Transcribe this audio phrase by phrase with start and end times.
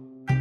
[0.00, 0.33] you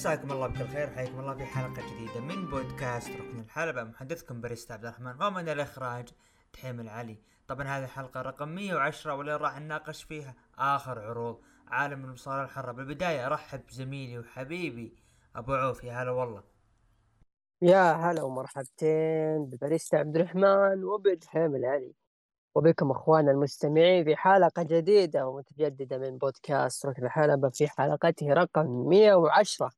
[0.00, 3.84] مساكم الله بكل خير حياكم الله في حلقة جديدة من بودكاست ركن الحلبة.
[3.84, 6.08] محدثكم بريست عبد الرحمن ومن الإخراج
[6.52, 7.18] تحيم العلي.
[7.48, 12.72] طبعا هذه الحلقة رقم 110 واللي راح نناقش فيها آخر عروض عالم المصارعة الحرة.
[12.72, 14.94] بالبداية أرحب بزميلي وحبيبي
[15.36, 16.42] أبو عوف يا هلا والله.
[17.62, 21.94] يا هلا ومرحبتين بباريستا عبد الرحمن وبتحيم العلي.
[22.54, 29.66] وبكم أخواننا المستمعين في حلقة جديدة ومتجددة من بودكاست ركن الحلبة في حلقته رقم 110
[29.66, 29.72] ان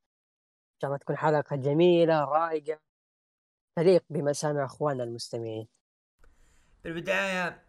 [0.83, 2.81] شاء الله تكون حلقة جميلة رائقة.
[3.77, 5.69] تليق بمسامع أخواننا المستمعين.
[6.85, 7.63] بالبداية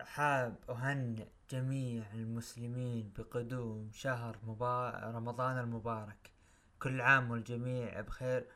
[0.00, 4.90] حاب أهنئ جميع المسلمين بقدوم شهر مبا...
[4.90, 6.32] رمضان المبارك.
[6.78, 8.46] كل عام والجميع بخير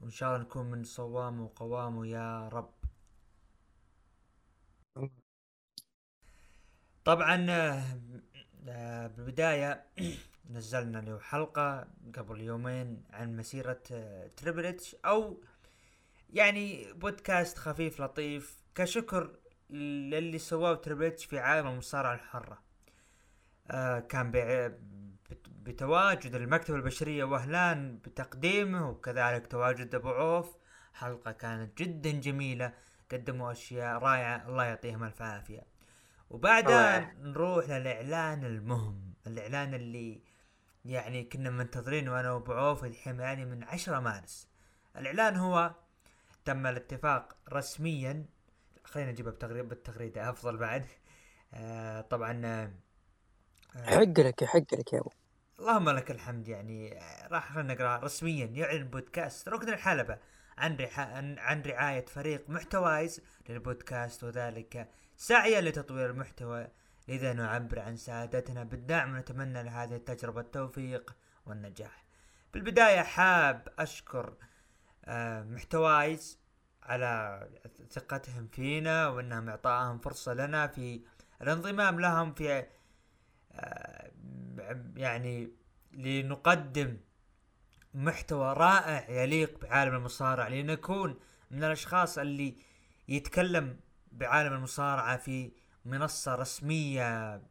[0.00, 2.74] وإن شاء الله نكون من صوام وقوام يا رب.
[7.04, 9.86] طبعا آه، بالبداية
[10.50, 15.40] نزلنا له حلقة قبل يومين عن مسيرة آه، Triple H أو
[16.30, 19.30] يعني بودكاست خفيف لطيف كشكر
[19.70, 22.62] للي سواه Triple H في عالم المصارعة الحرة.
[23.70, 24.30] آه كان
[25.62, 30.56] بتواجد المكتبة البشرية وهلان بتقديمه وكذلك تواجد أبو عوف.
[30.94, 32.72] حلقة كانت جدا جميلة
[33.12, 35.66] قدموا أشياء رائعة الله يعطيهم الف عافية.
[36.30, 40.20] وبعدها نروح للإعلان المهم الإعلان اللي
[40.90, 44.48] يعني كنا منتظرينه أنا وابو عوف الحين يعني من عشرة مارس.
[44.96, 45.74] الإعلان هو
[46.44, 48.26] تم الاتفاق رسميا.
[48.84, 50.86] خلينا نجيبها بالتغريدة أفضل بعد.
[51.54, 52.70] آه طبعا آه
[53.84, 55.10] حق لك حق لك يا أبو.
[55.58, 58.46] اللهم لك الحمد يعني آه، راح خلينا نقرأ رسميا.
[58.46, 60.18] يعلن بودكاست ركن الحلبة
[60.58, 66.68] عن عن رعاية فريق محتوايز للبودكاست وذلك سعيا لتطوير المحتوى
[67.08, 72.04] لذا نعبر عن سعادتنا بالدعم ونتمنى لهذه التجربة التوفيق والنجاح.
[72.54, 74.34] بالبداية حاب أشكر
[75.04, 76.38] آه، محتوايز
[76.82, 77.40] على
[77.90, 81.00] ثقتهم فينا وإنهم اعطائهم فرصة لنا في
[81.42, 82.66] الانضمام لهم في
[83.52, 84.10] آه،
[84.96, 85.52] يعني
[85.92, 86.96] لنقدم
[87.94, 91.18] محتوى رائع يليق بعالم المصارعة لنكون
[91.50, 92.56] من الأشخاص اللي
[93.08, 93.80] يتكلم
[94.12, 95.52] بعالم المصارعة في
[95.86, 97.42] منصة رسمية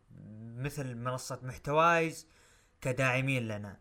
[0.58, 2.28] مثل منصة محتوايز
[2.82, 3.78] كداعمين لنا.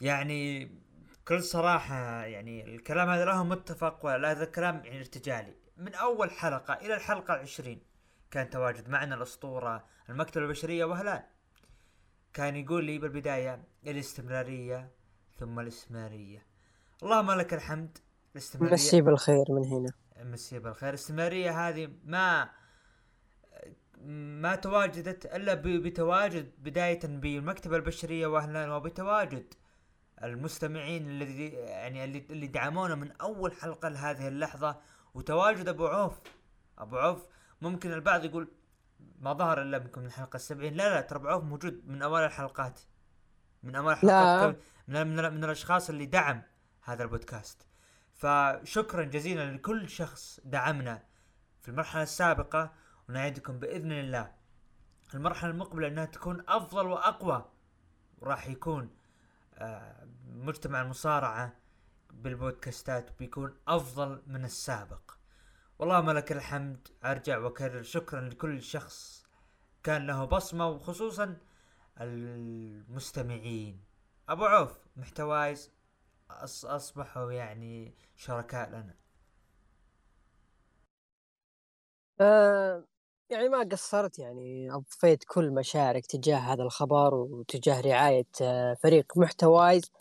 [0.00, 5.54] يعني بكل صراحة يعني الكلام هذا له متفق ولا هذا الكلام يعني ارتجالي.
[5.76, 7.82] من أول حلقة إلى الحلقة العشرين
[8.30, 11.22] كان تواجد معنا الأسطورة المكتبة البشرية وهلان
[12.32, 14.90] كان يقول لي بالبداية الاستمرارية
[15.38, 16.46] ثم الاستمرارية.
[17.02, 17.98] اللهم لك الحمد.
[18.32, 19.92] الاستمرارية مسي بالخير من هنا.
[20.30, 20.88] مسي بالخير.
[20.88, 22.50] الاستمرارية هذه ما
[24.06, 29.54] ما تواجدت إلا بتواجد بداية بالمكتبة البشرية واهلا وبتواجد.
[30.22, 34.80] المستمعين الذي يعني اللي, اللي دعمونا من أول حلقة لهذه اللحظة
[35.14, 36.20] وتواجد أبو عوف.
[36.78, 37.26] أبو عوف
[37.60, 38.48] ممكن البعض يقول
[39.18, 40.74] ما ظهر إلا من الحلقة السبعين.
[40.74, 42.80] لا لا ترى أبو عوف موجود من اوائل الحلقات.
[43.62, 44.56] من اوائل الحلقات
[44.88, 46.42] من, من, من الأشخاص اللي دعم
[46.82, 47.66] هذا البودكاست.
[48.14, 51.02] فشكرا جزيلا لكل شخص دعمنا.
[51.60, 52.72] في المرحلة السابقة
[53.08, 54.34] ونعدكم بإذن الله.
[55.14, 57.50] المرحلة المقبلة إنها تكون أفضل وأقوى.
[58.18, 58.90] وراح يكون
[59.54, 61.52] آه، مجتمع المصارعة
[62.10, 65.10] بالبودكاستات بيكون أفضل من السابق.
[65.78, 69.26] والله لك الحمد أرجع وأكرر شكرا لكل شخص
[69.82, 71.36] كان له بصمة وخصوصا
[72.00, 73.84] المستمعين.
[74.28, 75.72] أبو عوف محتوايز
[76.64, 78.94] أصبحوا يعني شركاء لنا.
[82.20, 82.84] آه
[83.30, 89.92] يعني ما قصرت يعني أضفيت كل مشاعرك تجاه هذا الخبر وتجاه رعاية آه فريق محتوايز.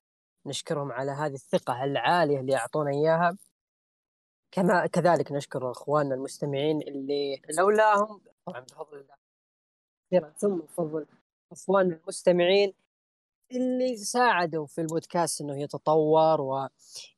[0.46, 3.38] نشكرهم على هذه الثقة العالية اللي أعطونا إياها.
[4.52, 8.22] كما كذلك نشكر إخواننا المستمعين اللي لولاهم.
[8.46, 9.06] طبعا بفضل
[10.12, 10.34] الله.
[10.38, 11.06] ثم بفضل
[11.52, 12.74] إخواننا المستمعين.
[13.56, 16.42] اللي ساعدوا في البودكاست إنه يتطور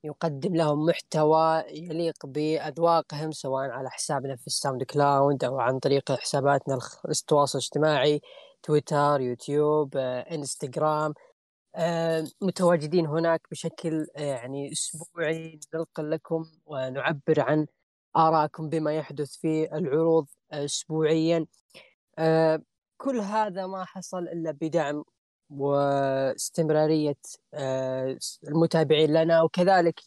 [0.03, 6.79] ويقدم لهم محتوى يليق بأذواقهم سواء على حسابنا في ال SoundCloud أو عن طريق حساباتنا
[7.09, 8.21] التواصل الاجتماعي
[8.63, 11.13] تويتر يوتيوب آه، إنستغرام
[11.75, 17.67] آه، متواجدين هناك بشكل آه، يعني أسبوعي ننقل لكم ونعبر عن
[18.17, 21.45] آراءكم بما يحدث في العروض أسبوعيا.
[22.19, 22.61] آه،
[22.97, 25.03] كل هذا ما حصل إلا بدعم
[25.49, 27.17] واستمرارية
[27.53, 29.41] آه، المتابعين لنا.
[29.41, 30.01] وكذلك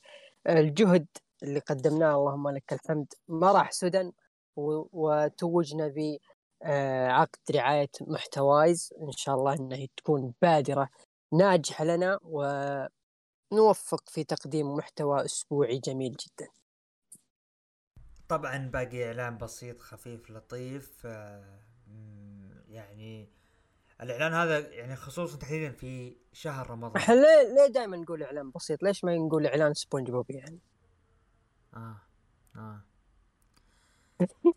[0.48, 1.06] الجهد
[1.42, 4.10] اللي قدمناه اللهم لك الحمد ما راح سدى.
[4.56, 8.94] وتوجنا بعقد رعاية محتوايز.
[9.02, 10.88] إن شاء الله أنها تكون بادرة
[11.32, 12.18] ناجحة لنا.
[12.22, 16.48] ونوفق في تقديم محتوى أسبوعي جميل جدا.
[18.28, 21.58] طبعا باقي إعلان بسيط خفيف لطيف آه،
[22.68, 23.37] يعني
[24.02, 26.96] الإعلان هذا يعني خصوصا تحديدا في شهر رمضان.
[26.96, 30.58] إحنا ليه ليه دائما نقول إعلان بسيط؟ ليش ما نقول إعلان سبونج بوب يعني؟
[31.74, 31.96] آه
[32.56, 32.80] آه.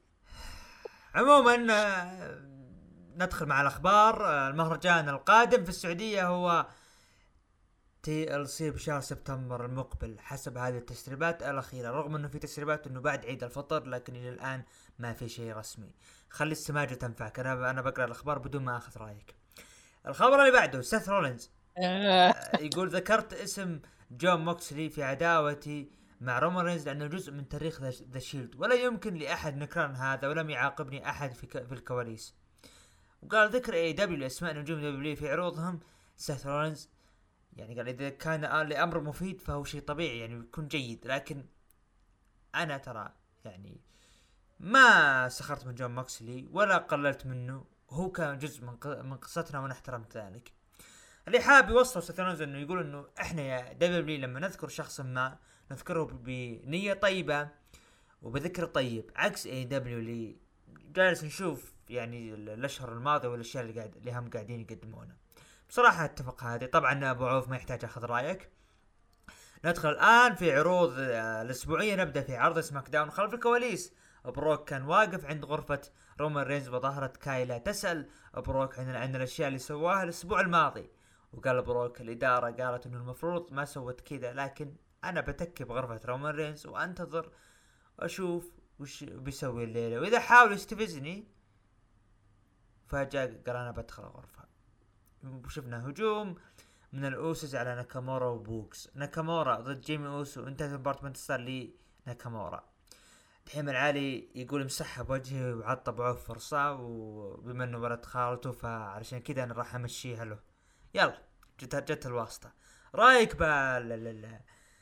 [1.15, 2.41] عموما آه،
[3.15, 4.25] ندخل مع الأخبار.
[4.25, 6.67] آه، المهرجان القادم في السعودية هو
[8.03, 13.43] TLC بشهر سبتمبر المقبل حسب هذه التسريبات الأخيرة رغم إنه في تسريبات إنه بعد عيد
[13.43, 14.63] الفطر لكن إلى الآن
[14.99, 15.91] ما في شيء رسمي.
[16.31, 17.39] خلي السماجة تنفعك.
[17.39, 19.35] أنا أنا بقرأ الأخبار بدون ما أخذ رأيك.
[20.07, 21.51] الخبر اللي بعده سيث رولينز.
[21.77, 23.79] آه، يقول ذكرت اسم
[24.11, 25.91] جون موكسلي في عداوتي
[26.21, 28.55] مع رومان رينز لأنه جزء من تاريخ The Shield.
[28.55, 32.35] ولا يمكن لأحد نكران هذا ولم يعاقبني أحد في, في الكواليس.
[33.21, 35.79] وقال ذكر AEW اسماء نجوم WWE في عروضهم.
[36.17, 36.89] سيث رولينز
[37.53, 41.07] يعني قال إذا كان لأمر مفيد فهو شيء طبيعي يعني يكون جيد.
[41.07, 41.45] لكن
[42.55, 43.13] أنا ترى
[43.45, 43.81] يعني
[44.61, 47.65] ما سخرت من جون ماكسلي ولا قللت منه.
[47.89, 48.77] هو كان جزء من
[49.09, 50.51] من قصتنا وأنا احترمت ذلك.
[51.27, 55.37] اللي حاب يوصل سترونز إنه يقول إنه إحنا WWE لما نذكر شخص ما
[55.71, 57.49] نذكره بنية طيبة
[58.21, 60.35] وبذكر طيب عكس AEW اللي
[60.93, 65.15] جالس نشوف يعني الأشهر الماضية والأشياء اللي قاعد اللي هم قاعدين يقدمونها
[65.69, 66.65] بصراحة أتفق هذه.
[66.65, 68.49] طبعا أبو عوف ما يحتاج أخذ رأيك.
[69.65, 71.95] ندخل الآن في عروض آه، الأسبوعية.
[71.95, 73.93] نبدأ في عرض SmackDown خلف الكواليس.
[74.25, 75.81] بروك كان واقف عند غرفة
[76.19, 80.89] رومان رينز وظهرت كايلا تسأل بروك عن, عن الأشياء اللي سواها الأسبوع الماضي.
[81.33, 86.67] وقال بروك الإدارة قالت إنه المفروض ما سوت كذا لكن أنا بتكي بغرفة رومان رينز
[86.67, 87.31] وأنتظر
[87.99, 89.99] أشوف وش بيسوي الليلة.
[89.99, 91.27] وإذا حاول يستفزني
[92.87, 94.43] فجأة قال أنا بدخل الغرفة.
[95.23, 96.35] وشفنا هجوم
[96.93, 98.89] من الاوسس على ناكامورا وبوكس.
[98.95, 101.39] ناكامورا ضد جيمي أوسو انتهت المباراة صار
[102.07, 102.70] لناكامورا
[103.45, 109.53] دحيم العالي يقول مسحها بوجهي وعطى عوف فرصة وبما إنه ولد خالته فعلشان كذا أنا
[109.53, 110.39] راح أمشيها له.
[110.95, 111.21] يلا
[111.59, 112.51] جت جت الواسطة.
[112.95, 114.39] رأيك بال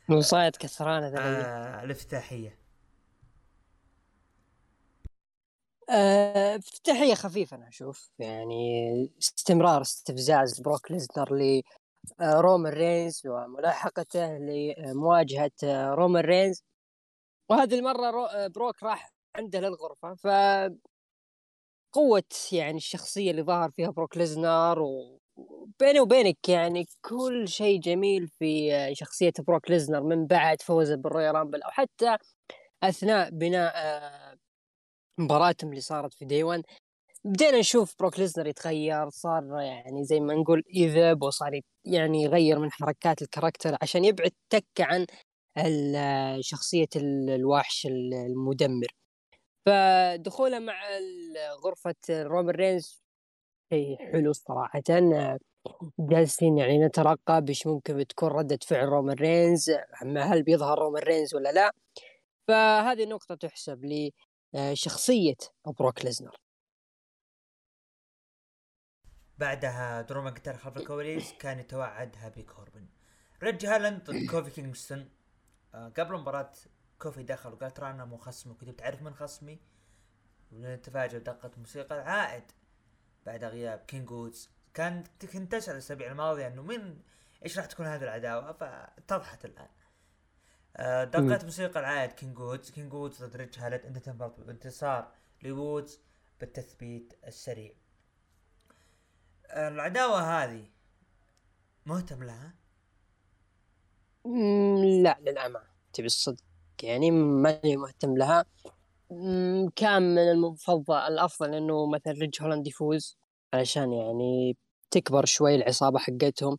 [0.10, 2.60] وصايد كسرانة آه الافتتاحية.
[5.90, 8.10] آه، افتتاحية خفيفة أنا أشوف.
[8.20, 11.62] يعني استمرار استفزاز بروك ليزنر ل
[12.22, 16.64] آه، رومان رينز وملاحقته لمواجهة آه، رومان رينز.
[17.50, 20.28] وهذه المرة بروك راح عنده للغرفة ف
[21.94, 28.70] قوة يعني الشخصية اللي ظهر فيها بروك ليزنر وبيني وبينك يعني كل شيء جميل في
[28.96, 32.18] شخصية بروك ليزنر من بعد فوزه بال Royal Rumble أو حتى
[32.84, 33.74] أثناء بناء
[35.20, 36.64] مباراتهم اللي صارت في Day 1
[37.26, 42.72] بدينا نشوف بروك ليزنر يتغير صار يعني زي ما نقول يذب وصار يعني يغير من
[42.72, 45.06] حركات ال character عشان يبعد تكة عن
[46.40, 48.96] شخصية الوحش المدمر.
[49.66, 50.82] فدخوله مع
[51.64, 53.02] غرفة رومان رينز
[53.74, 54.82] شيء حلو صراحة.
[56.00, 59.72] جالسين يعني نترقب إيش ممكن بتكون ردة فعل رومان رينز
[60.18, 61.72] هل بيظهر رومان رينز ولا لا.
[62.48, 64.10] فهذه نقطة تحسب
[64.54, 65.38] لشخصية
[65.80, 66.36] بروك ليزنر.
[69.38, 72.88] بعدها درو ماكنتاير خلف الكواليس كان يتوعد هابي كوربن
[73.44, 75.00] ريج هولاند ضد كوفي كينغستون.
[75.00, 75.19] آه
[75.74, 76.52] قبل المباراة
[77.00, 79.60] كوفي دخل وقال ترى أنا مو خصمك أنت بتعرف من خصمي؟
[80.52, 82.44] ونتفاجئ بدقة موسيقى العائد
[83.26, 87.04] بعد غياب كينج وودز كان كنت تسأل الأسابيع الماضية إنه مين
[87.46, 89.70] إيش راح تكون هذه العداوة؟ فاتضحت الآن.
[90.78, 95.12] آه دقة موسيقى العائد كينج وودز كينج وودز ضد ريج هولاند انتهت بانتصار
[95.44, 96.00] لوودز
[96.40, 97.74] بالتثبيت السريع.
[99.48, 100.70] آه العداوة هذه
[101.86, 102.54] مهتم لها؟
[105.04, 105.66] لا للأمانة.
[105.94, 106.44] تبي الصدق؟
[106.84, 108.46] يعني ماني مهتم لها.
[109.76, 113.18] كان من المفضل الأفضل إنه مثلا ريج هولاند يفوز
[113.54, 114.58] علشان يعني
[114.92, 116.58] تكبر شوي العصابة حقتهم.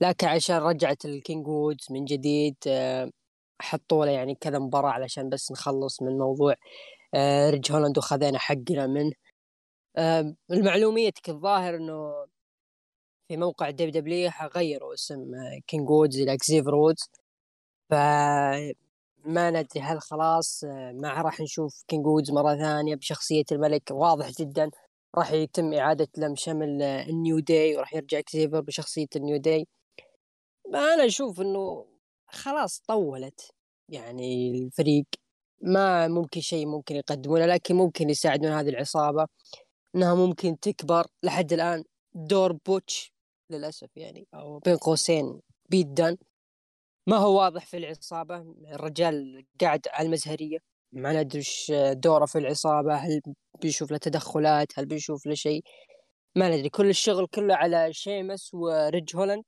[0.00, 3.10] لكن عشان رجعت الكينج وودز من جديد آه،
[3.60, 6.54] حطوا له يعني كذا مباراة علشان بس نخلص من موضوع
[7.14, 9.12] آه، ريج هولاند وخذينا حقنا منه.
[9.96, 12.26] آه، لمعلوميتك الظاهر إنه
[13.30, 15.32] في موقع WWE غيروا اسم
[15.66, 17.10] كينج وودز إلى اكزيفر وودز
[17.90, 17.94] ف
[19.24, 23.90] ما ندري هل خلاص آه، ما راح نشوف كينج وودز مرة ثانية بشخصية الملك.
[23.90, 24.70] واضح جدا
[25.14, 29.36] راح يتم إعادة لم شمل آه، ال New Day وراح يرجع اكزيفر بشخصية ال New
[29.36, 29.66] Day
[30.74, 31.86] أنا أشوف إنه
[32.26, 33.50] خلاص طولت.
[33.88, 35.04] يعني الفريق
[35.62, 39.26] ما ممكن شيء ممكن يقدمونه لكن ممكن يساعدون هذه العصابة
[39.94, 41.06] إنها ممكن تكبر.
[41.22, 41.84] لحد الآن
[42.14, 43.09] دور بوتش
[43.50, 45.40] للأسف يعني أو بين قوسين
[45.70, 46.16] بيت دان
[47.06, 48.36] ما هو واضح في العصابة
[48.74, 50.58] الرجال قاعد على المزهرية
[50.92, 53.20] ما ندري إيش دوره في العصابة هل
[53.62, 55.62] بيشوف له تدخلات هل بيشوف له شيء.
[56.36, 59.44] ما ندري كل الشغل كله على شيمس وريج هولاند.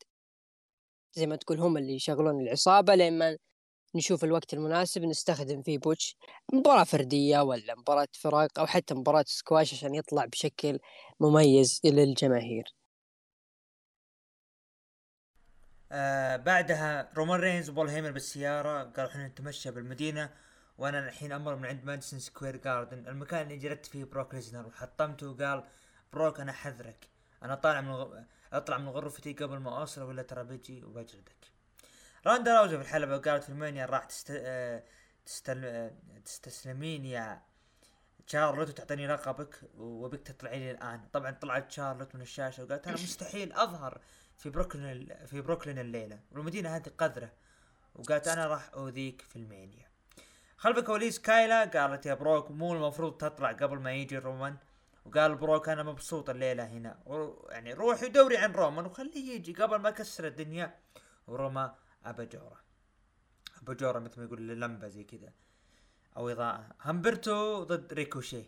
[1.14, 3.38] زي ما تقول هم اللي يشغلون العصابة لما
[3.94, 6.16] نشوف الوقت المناسب نستخدم فيه بوتش.
[6.52, 10.78] مباراة فردية ولا مباراة فرق أو حتى مباراة سكواش عشان يطلع بشكل
[11.20, 12.64] مميز للجماهير.
[15.94, 20.30] آه بعدها رومان رينز وبول هيمان بالسيارة قالوا إحنا نتمشى بالمدينة
[20.78, 25.28] وأنا الحين أمر من عند ماديسون سكوير جاردن المكان اللي جلدت فيه بروك ليزنر وحطمته
[25.28, 25.64] وقال
[26.12, 27.08] بروك أنا أحذرك
[27.42, 28.18] أنا طالع من غ...
[28.52, 31.36] أطلع من غرفتي قبل ما أوصل ولا ترى بيجي وبجلدك.
[32.26, 34.30] روندا راوزي في الحلبة قالت في راسلمانيا راح تست...
[34.30, 34.82] آه،
[35.26, 35.64] تستل...
[35.64, 35.90] آه،
[36.24, 37.42] تستسلمين يا
[38.26, 41.00] شارلوت وتعطيني لقبك وأبيك تطلعي لي الآن.
[41.12, 44.00] طبعا طلعت شارلوت من الشاشة وقالت أنا مستحيل أظهر.
[44.42, 46.20] في بروكلين في بروكلين الليلة.
[46.32, 47.32] والمدينة هذه قذرة.
[47.94, 49.86] وقالت أنا راح أوذيك في ألمانيا.
[50.56, 54.56] خلف كواليس كايلا قالت يا بروك مو المفروض تطلع قبل ما يجي رومان
[55.04, 56.98] وقال بروك أنا مبسوط الليلة هنا.
[57.50, 60.78] يعني روحي ودوري عن رومان وخليه يجي قبل ما كسر الدنيا.
[61.26, 62.60] ورمى اباجورا
[63.62, 65.32] اباجورا مثل ما يقول لمبه زي كذا.
[66.16, 66.66] أو إضاءة.
[66.80, 68.44] همبرتو ضد ريكوشي.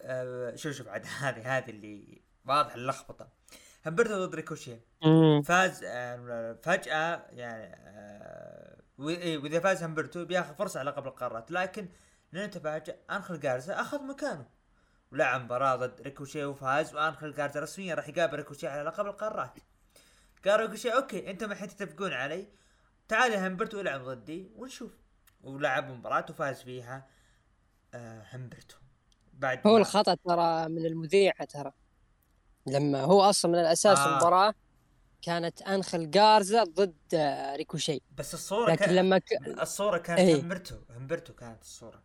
[0.00, 3.28] أه شوف شوف عاد هذه هذه اللي واضح اللخبطة.
[3.86, 4.76] همبرتو ضد ريكوشي.
[5.44, 11.50] فاز أه فجأة يعني أه وإذا فاز همبرتو بياخذ فرصة على لقب القارات.
[11.50, 11.88] لكن
[12.32, 14.46] لنتفاجأ انخل جارزا أخذ مكانه.
[15.12, 19.58] ولعب مباراة ضد ريكوشي وفاز وانخل جارزا رسميا راح يقابل ريكوشي على لقب القارات.
[20.44, 22.48] قال ريكوشي okay أنتم الحين تتفقون علي.
[23.08, 24.92] تعال يا همبرتو العب ضدي ونشوف.
[25.42, 27.06] ولعب مباراة وفاز فيها
[27.94, 28.76] آه همبرتو.
[29.32, 31.72] بعد هو الخطأ ترى من المذيعة ترى.
[32.66, 34.10] لما هو أصلا من الأساس آه.
[34.10, 34.54] المباراة
[35.22, 36.96] كانت انخل جارزا ضد
[37.56, 38.02] ريكوشي.
[38.18, 39.32] بس الصورة لكن كان لما ك...
[39.62, 40.40] الصورة كانت إيه.
[40.40, 42.02] همبرتو همبرتو كانت الصورة.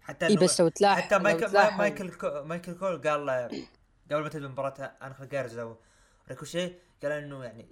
[0.00, 1.78] حتى إيه بس لو تلاحظ حتى مايكل تلاحظ...
[1.78, 2.42] مايكل كو...
[2.44, 3.48] مايكل كول قال
[4.10, 5.76] قبل ما تبدأ مباراة انخل جارزا
[6.26, 6.72] وريكوشي
[7.02, 7.66] قال إنه يعني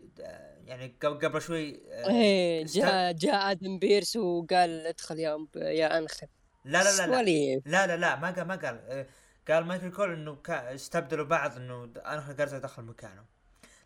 [0.64, 6.26] يعني قبل شوي آه، إيه جاء جاء آدم بيرس وقال ادخل يا يا انخل
[6.64, 7.62] لا لا لا لا.
[7.66, 9.06] لا لا لا ما قال ما قال.
[9.50, 13.25] قال مايكل كول إنه استبدلوا بعض إنه انخل جارزا دخل مكانه.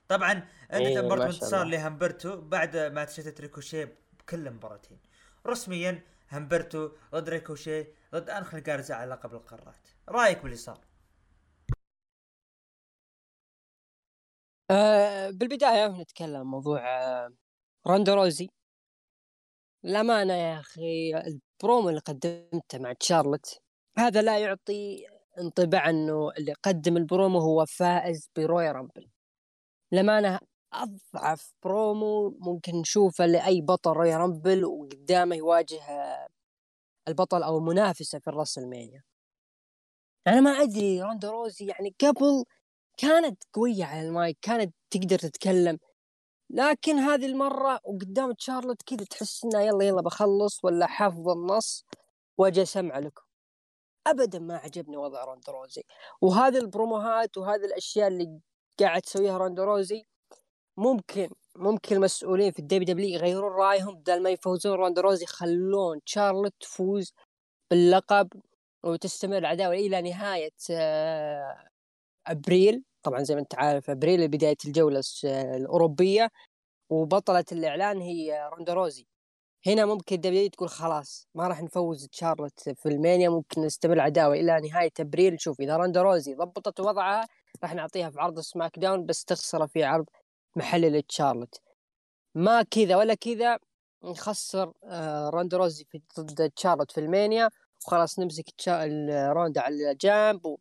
[0.09, 4.99] طبعا عندك إيه برضه انتصار لهمبرتو بعد ما تشتت ريكوشي بكل المباراتين.
[5.47, 6.02] رسميا
[6.33, 9.88] همبرتو ضد ريكوشي ضد انخل جارزا على لقب القارات.
[10.09, 10.80] رأيك باللي صار
[14.71, 17.33] آه، بالبداية نتكلم موضوع آه،
[17.87, 18.49] روندا روزي.
[19.85, 23.62] الأمانة يا أخي البرومو اللي قدمته مع تشارلت
[23.99, 25.06] هذا لا يعطي
[25.38, 29.08] انطباع إنه اللي قدم البرومو هو فائز ب Royal Rumble.
[29.92, 30.38] الأمانة
[30.72, 36.28] أضعف برومو ممكن نشوفه لأي بطل Royal Rumble وقدامه يواجه آه،
[37.08, 39.02] البطل أو المنافسة في ال WrestleMania.
[40.26, 42.44] أنا ما أدري روندا روزي يعني قبل
[42.98, 45.78] كانت قوية على المايك كانت تقدر تتكلم.
[46.50, 51.84] لكن هذه المرة وقدام تشارلوت كذا تحس انها يلا يلا بخلص ولا حافظ النص
[52.38, 53.22] وأجي أسمع لكم.
[54.06, 55.82] ابدا ما عجبني وضع روندا روزي
[56.20, 58.40] وهذه البروموهات وهذه الأشياء اللي
[58.80, 60.04] قاعد تسويها روندا روزي
[60.76, 66.54] ممكن ممكن المسؤولين في ال WWE يغيرون رأيهم بدل ما يفوزون روندا روزي يخلون شارلوت
[66.61, 67.12] تفوز
[67.70, 68.28] باللقب
[68.84, 71.68] وتستمر العداوة إلى نهاية آه،
[72.26, 72.84] أبريل.
[73.02, 75.02] طبعا زي ما أنت عارف أبريل بداية الجولة
[75.56, 76.30] الأوروبية
[76.90, 79.06] وبطلة الإعلان هي روندا روزي.
[79.66, 84.35] هنا ممكن WWE تقول خلاص ما راح نفوز تشارلوت في ال Mania ممكن نستمر العداوه
[84.35, 85.35] إلى نهاية أبريل.
[85.35, 87.26] نشوف إذا روندا روزي ضبطت وضعها
[87.62, 90.06] راح نعطيها في عرض SmackDown بس تخسر في عرض
[90.56, 91.61] محلي لتشارلوت
[92.35, 93.59] ما كذا ولا كذا
[94.04, 97.50] نخسر آه، روندا روزي في ضد تشارلوت في ال Mania.
[97.87, 98.68] وخلاص نمسك
[99.09, 100.56] روندا على جنب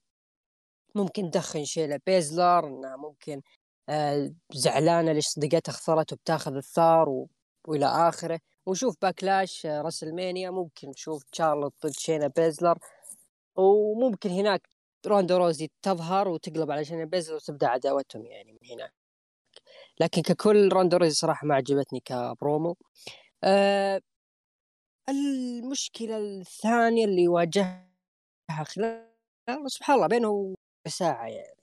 [0.95, 3.41] ممكن تدخل شينا بيزلر انها ممكن
[3.89, 7.25] آه زعلانة ليش صديقتها خسرت وبتاخذ الثار.
[7.67, 8.39] وإلى آخره.
[8.65, 12.77] ونشوف Backlash آه WrestleMania ممكن نشوف تشارلوت ضد شينا بيزلر.
[13.55, 14.69] وممكن هناك
[15.07, 18.93] روندا روزي تظهر وتقلب على شينا بيزلر وتبدأ عداوتهم يعني من هناك.
[20.01, 22.75] لكن ككل روندا روزي صراحة ما عجبتني كبرومو.
[23.43, 24.01] آه
[25.09, 27.89] المشكلة الثانية اللي واجهها
[28.63, 29.09] خلال
[29.67, 30.55] سبحان الله بينه
[30.87, 31.57] ساعة يعني.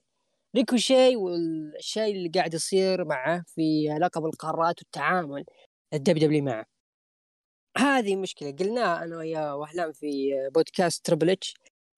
[0.57, 5.45] ريكوشي والشيء اللي قاعد يصير معه في لقب القارات والتعامل
[5.95, 6.70] ال WWE معه.
[7.79, 8.51] هذه مشكلة.
[8.51, 11.55] قلناها أنا ويا وهلام في بودكاست Triple H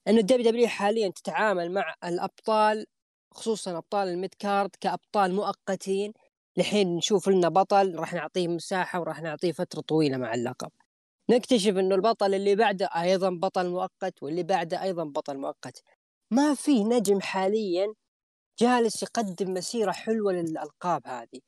[0.08, 2.86] أنه ال WWE حاليا تتعامل مع الأبطال
[3.34, 6.12] خصوصا أبطال الميد كارد كأبطال مؤقتين
[6.56, 10.70] لحين نشوف لنا بطل راح نعطيه مساحة وراح نعطيه فترة طويلة مع اللقب.
[11.30, 15.82] نكتشف إنه البطل اللي بعده أيضا بطل مؤقت واللي بعده أيضا بطل مؤقت.
[16.30, 17.94] ما في نجم حاليا
[18.60, 21.40] جالس يقدم مسيرة حلوة للألقاب هذه.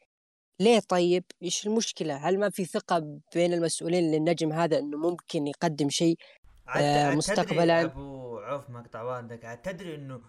[0.61, 5.90] ليه طيب؟ إيش المشكلة؟ هل ما في ثقة بين المسؤولين للنجم هذا إنه ممكن يقدم
[5.90, 6.16] شيء
[6.76, 10.20] آه مستقبلا؟ أبو عوف مقطع والدك عاد تدري إنه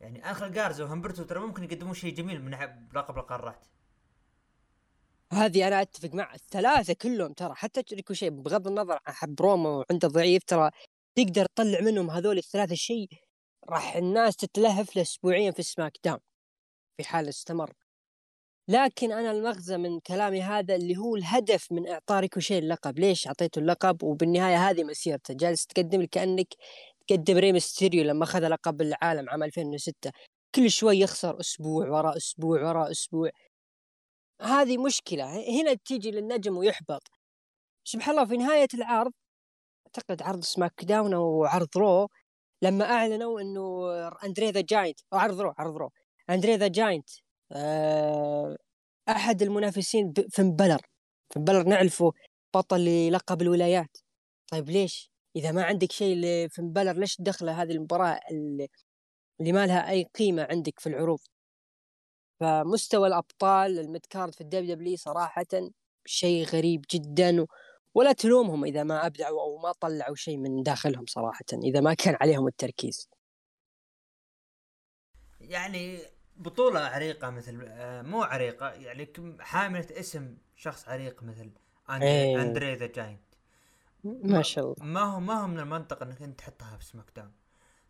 [0.00, 2.50] يعني انخل جارزا وهمبرتو ترى ممكن يقدمون شيء جميل من
[2.94, 3.66] لقب القارات
[5.32, 10.08] هذه أنا أتفق مع الثلاثة كلهم ترى حتى ريكوشي بغض النظر عن حب روما وعنده
[10.08, 10.70] ضعيف ترى
[11.14, 13.08] تقدر تطلع منهم هذول الثلاثة شيء
[13.68, 16.18] راح الناس تتلهف له اسبوعيا في سماك داون
[16.96, 17.72] في حال استمر
[18.70, 22.98] لكن أنا المغزى من كلامي هذا اللي هو الهدف من إعطاء ريكوشي اللقب.
[22.98, 25.34] ليش أعطيته اللقب؟ وبالنهاية هذه مسيرته.
[25.34, 26.54] جالس تقدم كأنك
[27.08, 30.10] تقدم ري مستيريو لما أخذ لقب العالم عام 2006
[30.54, 33.30] كل شوي يخسر أسبوع وراء أسبوع وراء أسبوع.
[34.42, 35.24] هذه مشكلة.
[35.60, 37.02] هنا تيجي للنجم ويحبط.
[37.84, 39.12] سبحان الله في نهاية العرض
[39.86, 42.08] أعتقد عرض SmackDown أو عرض Raw
[42.62, 43.92] لما أعلنوا إنه
[44.24, 45.90] اندري ذا جاينت أو عرض Raw عرض Raw.
[46.30, 47.10] اندري ذا جاينت.
[49.08, 50.80] أحد المنافسين فين بالور
[51.30, 52.12] فين بالور نعرفه
[52.54, 53.96] بطل لقب الولايات.
[54.52, 58.68] طيب ليش؟ إذا ما عندك شيء لفين بالور ليش تدخله هذه المباراة اللي,
[59.40, 61.18] ما لها أي قيمة عندك في العروض؟
[62.40, 65.46] فمستوى الأبطال الميد في الدبليو دبليو صراحة
[66.06, 67.46] شيء غريب جدا
[67.94, 72.16] ولا تلومهم إذا ما أبدعوا أو ما طلعوا شيء من داخلهم صراحة إذا ما كان
[72.20, 73.08] عليهم التركيز.
[75.40, 75.98] يعني
[76.40, 81.50] بطولة عريقة مثل آه، مو عريقة يعني حاملة اسم شخص عريق مثل
[81.90, 82.42] أيه.
[82.42, 83.22] أندري ذا جاينت.
[84.04, 84.76] ما شاء الله.
[84.84, 87.32] ما هو ما هو من المنطق إنك أنت تحطها في SmackDown.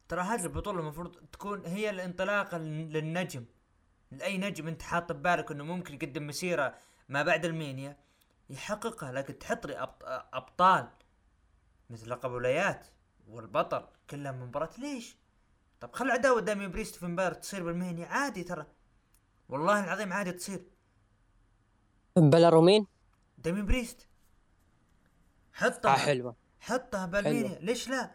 [0.08, 3.44] ترى هذه البطولة المفروض تكون هي الانطلاقة للنجم.
[4.10, 6.74] لأي نجم أنت حاط ببالك إنه ممكن يقدم مسيرة
[7.08, 7.96] ما بعد ال Mania
[8.50, 9.94] يحققها لكن تحط لي
[10.32, 10.88] أبطال
[11.90, 12.86] مثل لقب ولايات
[13.28, 14.70] والبطل كلها من مباراة.
[14.78, 15.16] ليش؟
[15.80, 18.66] طب خل عداوة داميان بريست في مباراة تصير بال Mania عادي ترى.
[19.48, 20.64] والله العظيم عادي تصير.
[22.16, 22.86] بالور ومين
[23.38, 24.08] داميان بريست
[25.52, 25.94] حطها.
[25.94, 26.36] آه حلوة.
[26.60, 28.10] حطها بال Mania ليش لا؟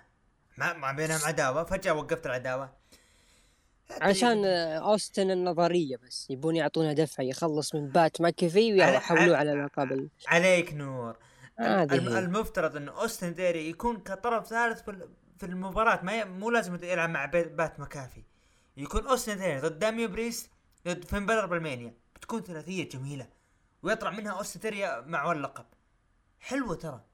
[0.58, 1.63] ما ما بينهم عداوة.
[1.63, 2.73] فجأة وقفت العداوة.
[4.01, 6.28] عشان أوستن ثيري بس.
[6.30, 11.17] يبون يعطونا دفعه يخلص من بات ماكيفي ويحولوه على القاب عليك نور.
[11.60, 14.82] المفترض انه أوستن ثيري يكون كطرف ثالث
[15.38, 16.26] في المباراة ما ي...
[16.26, 18.24] مو لازم يلعب مع بات مكافي
[18.78, 20.50] يكون أوستن ضد داميان بريست
[20.88, 23.28] ضد فين بالور بال Mania بتكون ثلاثية جميلة
[23.84, 25.65] ويطلع منها أوستن ثيري مع اللقب.
[26.39, 27.06] حلوة ترى.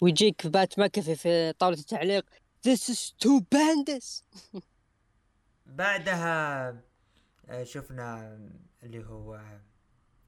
[0.00, 2.26] ويجيك بات ماكافي في طاولة التعليق.
[2.68, 4.22] This is too bandis
[5.66, 6.68] بعدها
[7.48, 8.38] آه، شفنا
[8.82, 9.36] اللي هو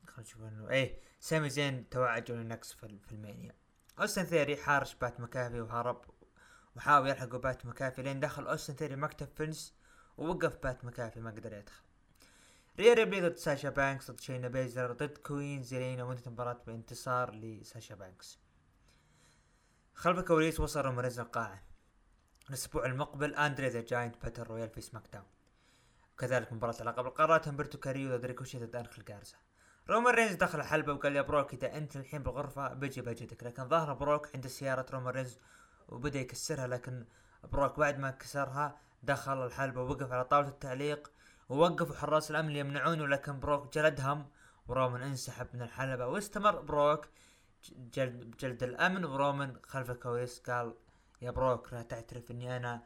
[0.07, 3.55] خلينا نشوف إنه إيه سامي زين توعد جوني نكس في, في المانيا.
[4.01, 6.05] أوستن ثيري حارش بات مكافي وهرب.
[6.77, 9.75] وحاول يلحق بات مكافي لين دخل أوستن ثيري مكتب فينس
[10.17, 11.83] ووقف بات مكافي ما قدر يدخل.
[12.79, 17.95] ريا ريبلي ضد ساشا بانكس ضد شينا بيزلر ضد Queen زيلينا وانتهت المباراة بانتصار لساشا
[17.95, 18.39] بانكس.
[19.95, 21.63] خلف الكواليس وصل رومان رينز القاعة
[22.49, 25.27] الأسبوع المقبل أندري ذا جاينت battle royal في SmackDown.
[26.13, 29.37] وكذلك مباراة لقب القارات همبرتو كاريو ضد ريكوشي ضد انخل جارزا
[29.91, 33.45] رومان رينز دخل الحلبة وقال يا بروك إذا أنت الحين بالغرفة بجي بجدك.
[33.45, 35.39] لكن ظهر بروك عند سيارة رومان رينز
[35.93, 37.07] وبدأ يكسرها لكن
[37.45, 41.13] بروك بعد ما كسرها دخل الحلبة ووقف على طاولة التعليق
[41.49, 44.27] ووقفوا حراس الأمن يمنعونه لكن بروك جلدهم
[44.69, 47.09] ورومان انسحب من الحلبة واستمر بروك
[47.71, 50.75] جلد, جلد الأمن ورومان خلف الكواليس قال
[51.23, 52.83] يا بروك لا تعترف إني أنا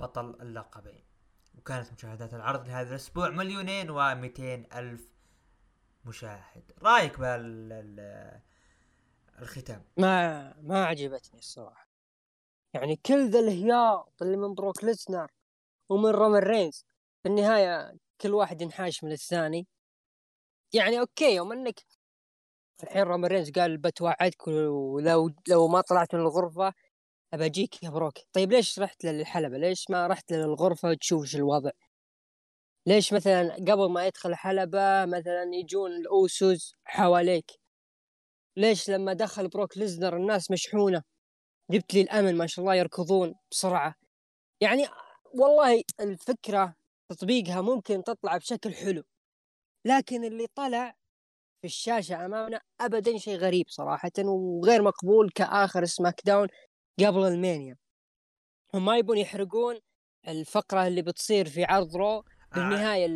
[0.00, 1.04] بطل اللقبين.
[1.58, 5.08] وكانت مشاهدات العرض لهذا الأسبوع مليونين و ألف
[6.04, 6.72] مشاهد.
[6.82, 8.40] رأيك بال
[9.38, 11.87] الختام؟ ما ما عجبتني الصراحة.
[12.74, 15.30] يعني كل ذا الهياط اللي من بروك ليسنر
[15.88, 16.84] ومن رومان رينز
[17.22, 19.66] في النهاية كل واحد ينحاش من الثاني.
[20.74, 21.80] يعني أوكي يوم أنك
[22.82, 26.74] الحين رومان رينز قال بتوعدك ولو لو ما طلعت من الغرفة
[27.34, 28.14] أبى أجيك يا بروك.
[28.32, 31.70] طيب ليش رحت للحلبة؟ ليش ما رحت للغرفة وتشوف إيش الوضع؟
[32.86, 37.50] ليش مثلا قبل ما يدخل الحلبة مثلا يجون الأوسوس حواليك؟
[38.56, 41.02] ليش لما دخل بروك ليزنر الناس مشحونة؟
[41.70, 43.94] جبت لي الامن ما شاء الله يركضون بسرعة.
[44.60, 44.86] يعني
[45.34, 46.74] والله الفكرة
[47.08, 49.02] تطبيقها ممكن تطلع بشكل حلو
[49.84, 50.90] لكن اللي طلع
[51.60, 56.48] في الشاشة أمامنا ابدا شيء غريب صراحة وغير مقبول كآخر SmackDown
[57.00, 57.76] قبل ال Mania.
[58.74, 59.78] هم ما يبون يحرقون
[60.28, 63.06] الفقرة اللي بتصير في عرض Raw بالنهاية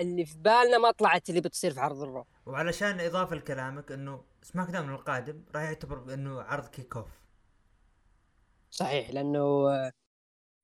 [0.00, 4.24] اللي في بالنا ما طلعت اللي بتصير في عرض ال Raw وعلشان إضافة لكلامك إنه
[4.42, 7.19] SmackDown القادم راح يعتبر إنه عرض kick off
[8.70, 9.68] صحيح لأنه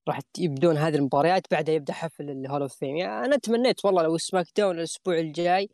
[0.08, 4.02] راح يبدون هذه المباريات بعدها يبدأ حفل ال Hall of Fame يعني أنا تمنيت والله
[4.02, 5.68] لو SmackDown الأسبوع الجاي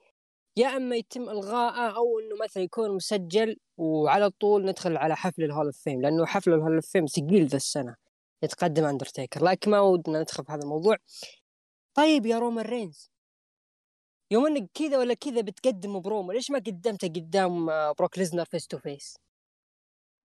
[0.57, 5.49] يا أما يتم الغائه أو إنه مثلا يكون مسجل وعلى طول ندخل على حفل ال
[5.49, 7.97] Hall of Fame لأنه حفل ال Hall of Fame ثقيل ذا السنة
[8.42, 10.97] يتقدم اندرتيكر لكن ما ودنا ندخل في هذا الموضوع.
[11.95, 13.11] طيب يا رومان رينز
[14.31, 17.66] يوم إنك كذا ولا كذا بتقدم برومو ليش ما قدمته قدام
[17.99, 19.16] بروك ليزنر face to face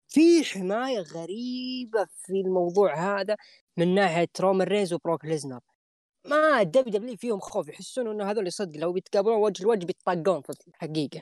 [0.08, 3.38] في حماية غريبة في الموضوع هذا
[3.78, 5.60] من ناحية رومان رينز وبروك ليزنر.
[6.26, 10.68] ما ال WWE فيهم خوف يحسون إنه هذول صدق لو بيتقابلون وجه لوجه بيتطاقون في
[10.68, 11.22] الحقيقة.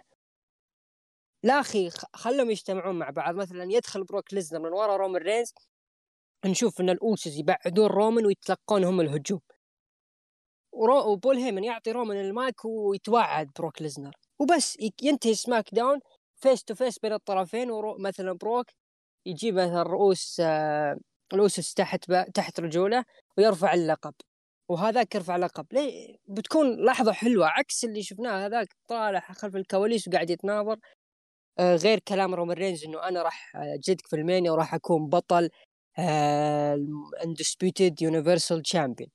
[1.44, 3.36] لا أخي خلهم يجتمعون مع بعض.
[3.36, 5.54] مثلا يدخل بروك ليزنر من ورا رومان رينز
[6.46, 9.42] نشوف إن الاوسز يبعدون رومان ويتلقون هم الهجوم.
[10.72, 14.16] ورو وبول هيمن يعطي رومان المايك ويتوعد بروك ليزنر.
[14.40, 16.00] وبس ينتهي SmackDown.
[16.42, 18.66] face to face بين الطرفين ومثلا بروك
[19.26, 20.98] يجيب مثلا رؤوس آه
[21.76, 23.06] تحت تحت رجوله
[23.38, 24.14] ويرفع اللقب.
[24.70, 28.46] وهذاك يرفع لقب ليه؟ بتكون لحظة حلوة عكس اللي شفناه.
[28.46, 30.78] هذاك طالع خلف الكواليس وقاعد يتناظر.
[31.60, 35.50] آه غير كلام رومان رينز إنه أنا راح اجلدك في ال Mania وراح أكون بطل
[37.24, 39.10] undisputed universal champion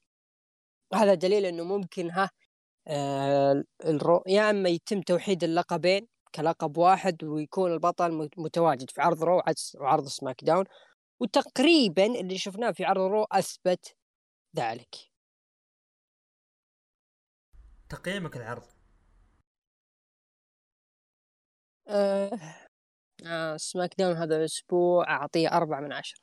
[0.95, 2.31] هذا دليل إنه ممكن ها
[2.89, 3.65] آه.
[4.27, 9.43] يا إما يتم توحيد اللقبين كلقب واحد ويكون البطل متواجد في عرض Raw
[9.81, 10.65] وعرض SmackDown.
[11.21, 13.97] وتقريبا اللي شفناه في عرض Raw أثبت
[14.57, 14.95] ذلك.
[17.89, 18.65] تقييمك العرض؟
[21.89, 22.31] آه...
[23.27, 26.21] آه SmackDown هذا الأسبوع أعطيه أربعة من عشرة.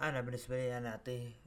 [0.00, 1.45] أنا بالنسبة لي أنا أعطيه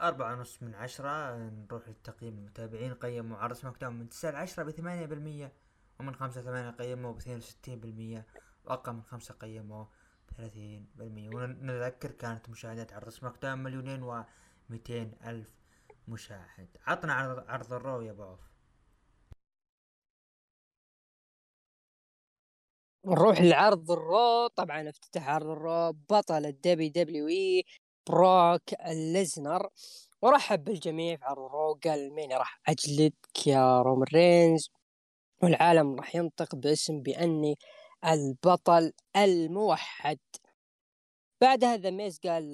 [0.00, 5.52] أربعة ونص من عشرة نروح للتقييم المتابعين قيموا عرض SmackDown من تسعة لعشرة بثمانية بالمية
[6.00, 8.26] ومن خمسة ثمانية قيموا باثنين وستين بالمية
[8.64, 9.84] وأقل من خمسة قيموا
[10.28, 11.28] بثلاثين بالمية.
[11.28, 15.48] ونذكر كانت مشاهدات عرض SmackDown مليونين ومئتين ألف
[16.08, 16.68] مشاهد.
[16.86, 18.36] عطنا عرض, عرض ال Raw يا أبو
[23.06, 24.46] نروح لعرض ال Raw.
[24.46, 27.64] طبعا افتتح عرض الرو بطل الدبليو دبليو إي
[28.08, 29.68] بروك ليزنر
[30.22, 34.70] ورحب بالجميع في عرض ال Raw قال مين راح اجلدك يا رومان رينز
[35.42, 37.58] والعالم راح ينطق باسم بأني
[38.04, 40.18] البطل الموحد.
[41.40, 42.52] بعد هذا ميز قال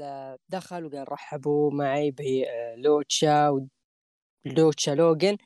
[0.48, 3.50] دخل وقال رحبوا معي بلوتشا
[4.46, 5.36] ولوتشا لوجن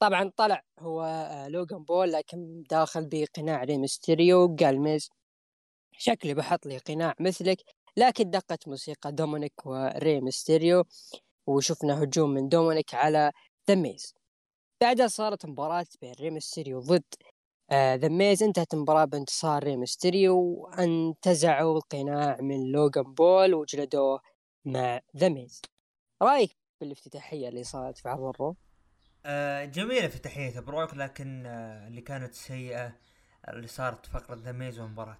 [0.00, 1.06] طبعا طلع هو
[1.48, 5.10] لوجن بول لكن داخل بقناع ريمستيريو قال ميز
[5.98, 7.62] شكلي بحط لي قناع مثلك.
[7.96, 10.84] لكن دقت موسيقى دومينيك وري ميستيريو
[11.46, 13.32] وشفنا هجوم من دومينيك على
[13.68, 14.14] ذا ميز.
[14.80, 17.04] بعدها صارت مباراة بين ري ميستيريو ضد
[17.72, 18.42] ذا ميز.
[18.42, 24.20] انتهت المباراة بانتصار ري ميستيريو وانتزعوا القناع من لوغان بول وجلدوه
[24.64, 25.62] مع ذا ميز.
[26.22, 28.56] رأيك بالافتتاحية اللي صارت في عرض ال Raw؟
[29.26, 32.96] آه جميلة افتتاحية بروك لكن آه اللي كانت سيئة
[33.48, 35.18] اللي صارت فقرة ذا ميز والمباراة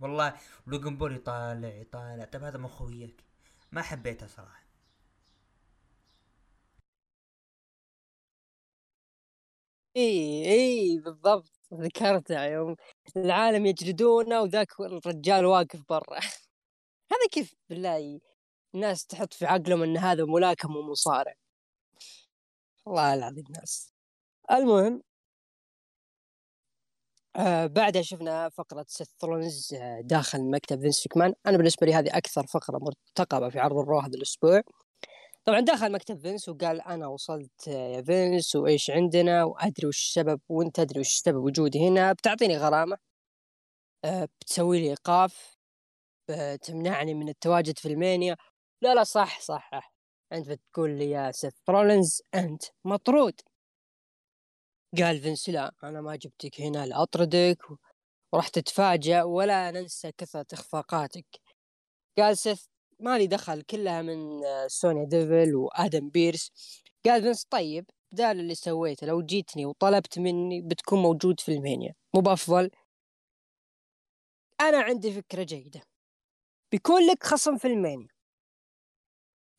[0.00, 0.34] والله
[0.66, 2.24] لوجن بول يطالع يطالع.
[2.24, 3.24] طيب هذا مو خويك.
[3.72, 4.68] ما حبيته صراحة.
[9.96, 11.50] إي إي بالضبط.
[11.74, 12.76] ذكرتها يوم
[13.16, 16.18] العالم يجلدونه وذاك الرجال واقف برا.
[17.12, 18.20] هذا كيف بالله
[18.74, 21.34] الناس تحط في عقلهم إن هذا ملاكم ومصارع.
[22.86, 23.94] الله العظيم الناس
[24.50, 25.02] المهم
[27.38, 32.08] آه بعدها شفنا فقرة سيث رولينز آه داخل مكتب فينس مكمان أنا بالنسبة لي هذه
[32.16, 34.62] أكثر فقرة مرتقبة في عرض ال Raw هذا الأسبوع.
[35.44, 40.40] طبعا دخل مكتب فينس وقال أنا وصلت آه، يا فينس وإيش عندنا وأدري وش السبب
[40.48, 42.12] وأنت تدري وش سبب وجودي هنا.
[42.12, 42.98] بتعطيني غرامة
[44.06, 45.58] بتسوي لي إيقاف
[46.30, 48.36] بتمنعني من التواجد في ال Mania.
[48.82, 49.70] لا لا صح صح.
[50.32, 53.40] أنت بتقول لي يا سيث رولينز أنت مطرود.
[54.96, 57.58] قال فينس لا أنا ما جبتك هنا لأطردك
[58.32, 61.26] وراح تتفاجأ ولا ننسى كثرة إخفاقاتك.
[62.18, 62.66] قال سيث
[63.00, 66.50] ما لي دخل كلها من سونيا ديفل وادم بيرس.
[67.06, 71.94] قال فينس طيب بدال اللي سويته لو جيتني وطلبت مني بتكون موجود في ال Mania
[72.14, 72.70] مو بأفضل؟
[74.60, 75.82] أنا عندي فكرة جيدة.
[76.72, 78.08] بيكون لك خصم في WrestleMania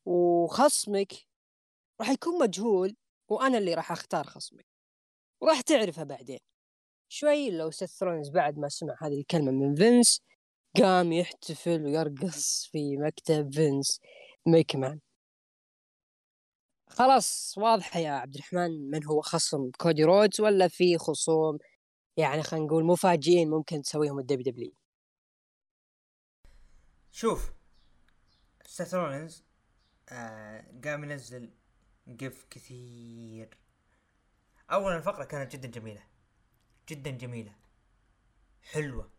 [0.06, 1.12] وخصمك
[2.00, 2.96] راح يكون مجهول
[3.28, 4.69] وأنا اللي راح أختار خصمك.
[5.40, 6.38] وراح تعرفها بعدين.
[7.12, 10.22] شوي لو سيث رولينز بعد ما سمع هذه الكلمة من فينس
[10.76, 14.00] قام يحتفل ويرقص في مكتب فينس
[14.46, 15.00] ميكمان
[16.88, 21.58] خلاص واضحة يا عبد الرحمن من هو خصم كودي رودز ولا في خصوم؟
[22.16, 24.72] يعني خلينا نقول مفاجئين ممكن تسويهم ال WWE
[27.10, 27.52] شوف
[28.66, 29.44] سيث رولينز
[30.08, 31.50] آه قام ينزل
[32.20, 33.59] GIF كثير.
[34.72, 36.02] اولا الفقرة كانت جدا جميلة.
[36.88, 37.54] جدا جميلة.
[38.62, 39.10] حلوة.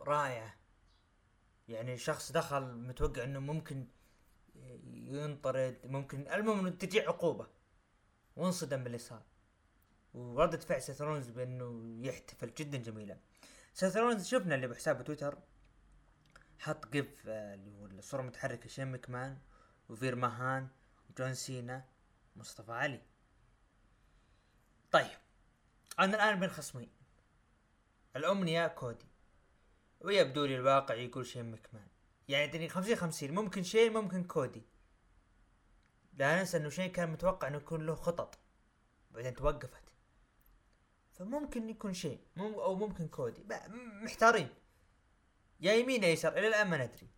[0.00, 0.54] رائعة.
[1.68, 3.86] يعني شخص دخل متوقع إنه ممكن
[4.84, 7.46] ينطرد ممكن المهم إنه تجي عقوبة.
[8.36, 9.22] وانصدم باللي صار
[10.14, 12.54] وردة فعل سيث رولينز بإنه يحتفل.
[12.54, 13.20] جدا جميلة.
[13.74, 15.38] سيث رولينز شفنا اللي بحسابه تويتر.
[16.58, 18.68] حط GIF آه، اللي هو الصورة المتحركة.
[18.68, 19.38] شين مكمان
[19.88, 20.68] وفير ماهان
[21.10, 21.84] وجون سينا
[22.36, 23.02] مصطفى علي.
[24.92, 25.18] طيب
[25.98, 26.90] أنا الآن بين خصمين
[28.16, 29.06] الأمنية كودي.
[30.00, 31.86] ويبدو لي الواقع يقول شين مكمان
[32.28, 33.34] يعني تدري خمسين خمسين.
[33.34, 34.62] ممكن شين ممكن كودي.
[36.12, 38.38] لا ننسى إنه شين كان متوقع إنه يكون له خطط.
[39.10, 39.82] بعدين توقفت.
[41.12, 42.20] فممكن يكون شيء.
[42.36, 43.44] مم أو ممكن كودي.
[44.02, 44.48] محتارين.
[45.60, 47.08] يا يمين يا يسار إلى الآن ما ندري.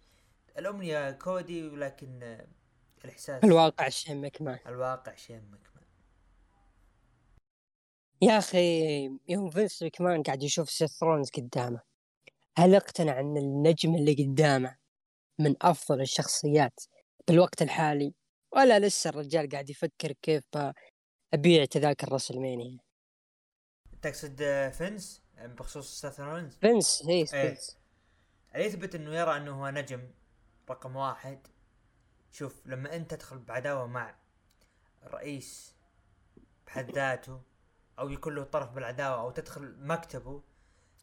[0.58, 2.38] الأمنية كودي ولكن
[3.04, 5.69] الاحساس الواقع شين مكمان الواقع شين مكمان
[8.22, 11.80] يا أخي يوم فينس مكمان قاعد يشوف سيث رولينز قدامه.
[12.58, 14.76] هل أقتنع أن النجم اللي قدامه
[15.38, 16.80] من أفضل الشخصيات
[17.28, 18.14] بالوقت الحالي؟
[18.52, 20.44] ولا لسه الرجال قاعد يفكر كيف
[21.34, 22.78] أبيع تذاكر WrestleMania
[24.02, 27.24] تقصد فينس؟ بخصوص سيث رولينز فينس هي إيه.
[27.24, 27.78] فينس.
[28.54, 30.10] يثبت إنه يرى إنه هو نجم
[30.70, 31.46] رقم واحد؟
[32.32, 34.14] شوف لما أنت تدخل بعداوة مع
[35.02, 35.74] الرئيس
[36.66, 37.49] بحد ذاته
[38.00, 40.42] أو يكون له طرف بالعداوة أو تدخل مكتبه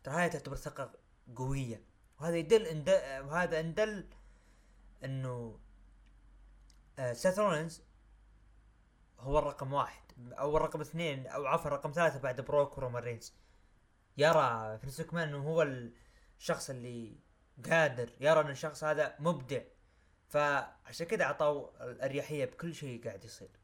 [0.03, 0.93] ترى هاي تعتبر ثقة
[1.35, 1.83] قوية.
[2.19, 2.85] وهذا يدل إن
[3.27, 4.09] وهذا إن دل
[5.03, 5.59] إنه
[6.99, 7.81] آه سيث رولينز
[9.19, 10.03] هو الرقم واحد.
[10.17, 13.33] أو الرقم اثنين أو عفوا رقم ثلاثة بعد بروك ورومان رينز.
[14.17, 15.67] يرى فينس مكمان إنه هو
[16.37, 17.19] الشخص اللي
[17.69, 19.61] قادر يرى إن الشخص هذا مبدع.
[20.27, 23.56] فعشان كذا اعطوا الأريحية بكل شيء قاعد يصير.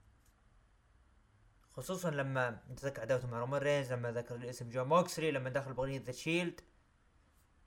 [1.74, 6.00] خصوصا لما نتذكر عداوته مع رومان رينز لما ذكر الاسم جون موكسلي لما دخل بأغنية
[6.00, 6.62] The Shield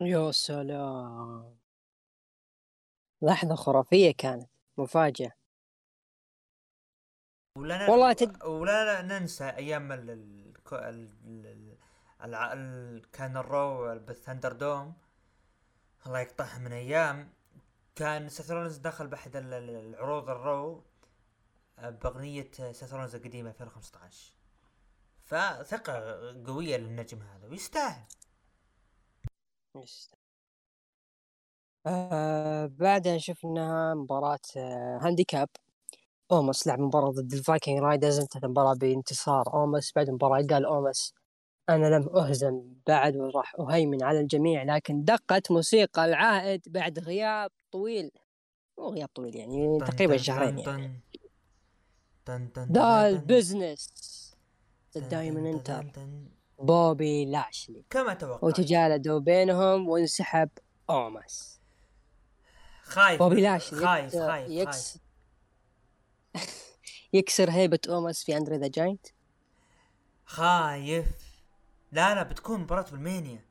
[0.00, 1.56] يا سلام.
[3.22, 5.32] لحظة خرافية كانت مفاجأة.
[7.58, 8.44] ولا والله تد...
[8.44, 10.10] ولا ننسى أيام ال...
[10.10, 10.52] ال...
[10.72, 11.76] ال...
[12.24, 12.34] ال...
[12.34, 13.10] ال...
[13.10, 14.94] كان ال Raw بال ThunderDome
[16.06, 17.32] الله يقطعها من أيام.
[17.94, 20.84] كان سيث رولينز دخل بأحد العروض ال Raw.
[21.78, 24.32] بأغنية سيث رولينز القديمة 2015
[25.24, 25.92] فثقة
[26.46, 28.04] قوية للنجم هذا ويستاهل.
[29.76, 30.20] يستاهل.
[31.86, 35.48] آه بعدها شفنا مباراة آه handicap.
[36.32, 39.54] أومس لعب مباراة ضد ال Viking Raiders انتهت المباراة بانتصار.
[39.54, 41.14] أومس بعد المباراة قال أومس
[41.68, 48.10] أنا لم أهزم بعد وراح أهيمن على الجميع لكن دقت موسيقى العائد بعد غياب طويل.
[48.78, 51.00] مو غياب طويل يعني تقريبا شهرين يعني.
[52.30, 54.36] ذا البزنس
[54.96, 55.86] دائما انتر
[56.58, 58.44] بوبي لاشلي كما توقعت.
[58.44, 60.48] وتجالدوا بينهم وانسحب
[60.90, 61.60] اومس
[62.82, 63.18] خايف.
[63.18, 64.98] بوبي لاشلي خايف خايف يكس...
[67.12, 69.06] يكسر هيبة اومس في اندري ذا جاينت
[70.24, 71.06] خايف.
[71.92, 73.44] لا لا بتكون مباراة بالمانيا.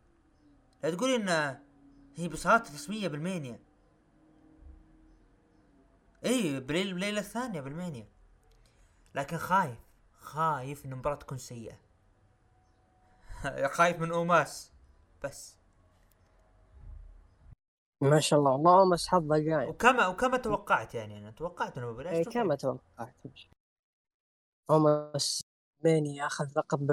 [0.83, 1.59] لا تقولي إن
[2.15, 3.59] هي بصالات رسمية بالمانيا.
[6.25, 8.14] اي بالليلة الثانية بالمانيا.
[9.15, 9.77] لكن خايف
[10.13, 11.77] خايف إن المباراة تكون سيئة.
[13.77, 14.71] خايف من أوماس.
[15.23, 15.57] بس.
[18.01, 18.51] ما شاء الله.
[18.51, 21.31] والله اوماس حظه قايم وكما وكما توقعت يعني أنا.
[21.31, 23.15] توقعت إنه بلاش إيه كما توقعت.
[24.69, 25.41] أوماس
[25.83, 26.91] ماني ياخذ لقب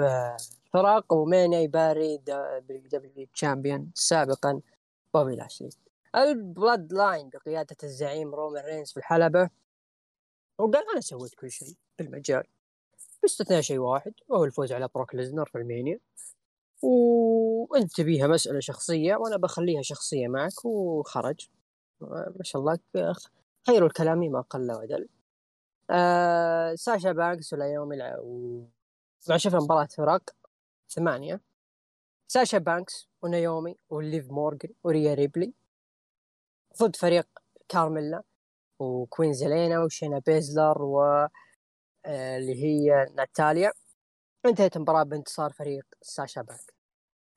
[0.73, 2.17] فرق وماني يباري
[2.67, 4.61] دبليو تشامبيون سابقا.
[5.13, 5.69] بوبي لاشلي
[6.15, 9.49] البلاد لاين بقيادة الزعيم رومان رينز في الحلبة.
[10.57, 11.82] وقال أنا سويت كل شيء.
[11.99, 12.43] بالمجال
[13.21, 15.99] باستثناء شيء واحد وهو الفوز على بروك ليزنر في ألمانيا.
[16.81, 21.49] وانت تبيها مسألة شخصية وأنا بخليها شخصية معك وخرج.
[22.01, 22.79] ما شاء الله
[23.67, 25.09] خير الكلام ما قل ودل
[25.89, 28.19] آه ساشا بانكس ولا الع...
[28.19, 28.63] و...
[29.37, 30.29] شفنا مباراة فرق
[30.89, 31.41] ثمانية.
[32.27, 35.53] ساشا بانكس ونايومي وليف مورغان وريا ريبلي.
[36.79, 37.27] ضد فريق
[37.69, 38.23] كارميلا
[38.79, 41.29] وكوين زيلينا وشاينا بيزلر و آه،
[42.05, 43.71] اللي هي ناتاليا.
[44.45, 46.73] انتهت المباراة بانتصار فريق ساشا بانكس.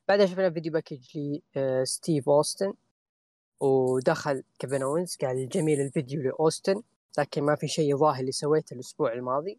[0.09, 1.19] بعدها شفنا video package
[1.57, 2.75] لستيف أوستن.
[3.61, 6.83] ودخل كيفن أوينز قال جميل الفيديو لأوستن
[7.19, 9.59] لكن ما في شيء ظاهر اللي سويته الأسبوع الماضي.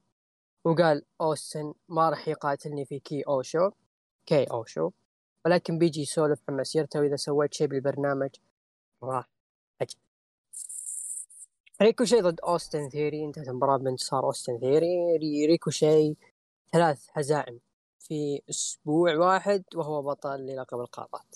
[0.65, 3.72] وقال أوستن ما راح يقاتلني في KO Show
[4.26, 4.91] KO Show.
[5.46, 8.30] ولكن بيجي يسولف عن مسيرته وإذا سويت شيء بالبرنامج
[9.04, 9.30] راح
[9.82, 9.98] أجي
[11.82, 13.26] ريكوشيه ضد أوستن ثيري.
[13.26, 15.18] انتهت المباراة بانتصار أوستن ثيري.
[15.48, 16.15] ريكوشيه
[16.74, 17.60] ثلاث هزائم
[18.00, 21.36] في أسبوع واحد وهو بطل للقب القارات.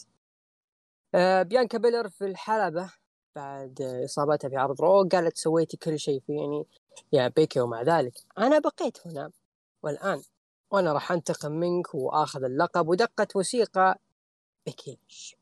[1.15, 2.93] آه بيانكا بيلر في الحلبة
[3.35, 6.65] بعد إصابتها في عرض Raw قالت سويتي كل شيء فيني
[7.13, 8.13] يا بيكي ومع ذلك.
[8.37, 9.31] أنا بقيت هنا
[9.83, 10.21] والآن
[10.71, 13.99] وأنا راح أنتقم منك وآخذ اللقب ودقت موسيقى
[14.65, 15.35] بيكيش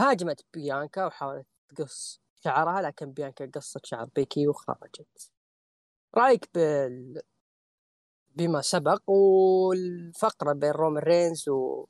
[0.00, 5.30] هاجمت بيانكا وحاولت تقص شعرها لكن بيانكا قصت شعر بيكي وخرجت.
[6.14, 7.22] رأيك بال
[8.36, 11.86] بما سبق والفقرة بين رومان رينز و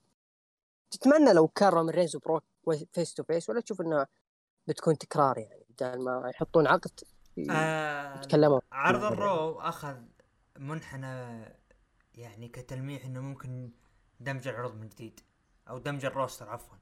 [0.91, 2.45] تتمنى لو كان رومان رينز وبروك
[2.93, 4.07] face to face ولا تشوف انها
[4.67, 7.01] بتكون تكرار يعني بدل ما يحطون عقد
[7.51, 9.97] آه يتكلمون؟ عرض ال Raw أخذ
[10.59, 11.45] منحنى
[12.15, 13.71] يعني كتلميح إنه ممكن
[14.21, 15.21] دمج العروض من جديد
[15.69, 16.77] أو دمج ال roster عفوا.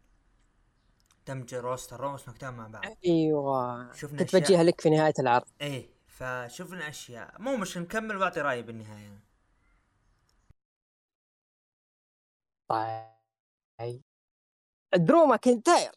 [1.30, 2.84] دمج ال roster Raw و Smack مع بعض.
[3.06, 3.92] أيوه.
[3.92, 5.46] شفنا كنت بجيها لك في نهاية العرض.
[5.60, 7.34] إيه فشفنا أشياء.
[7.38, 9.20] مو مش نكمل واعطي رأيي بالنهاية.
[13.78, 14.02] طيب.
[14.94, 15.92] درو ماكنتاير.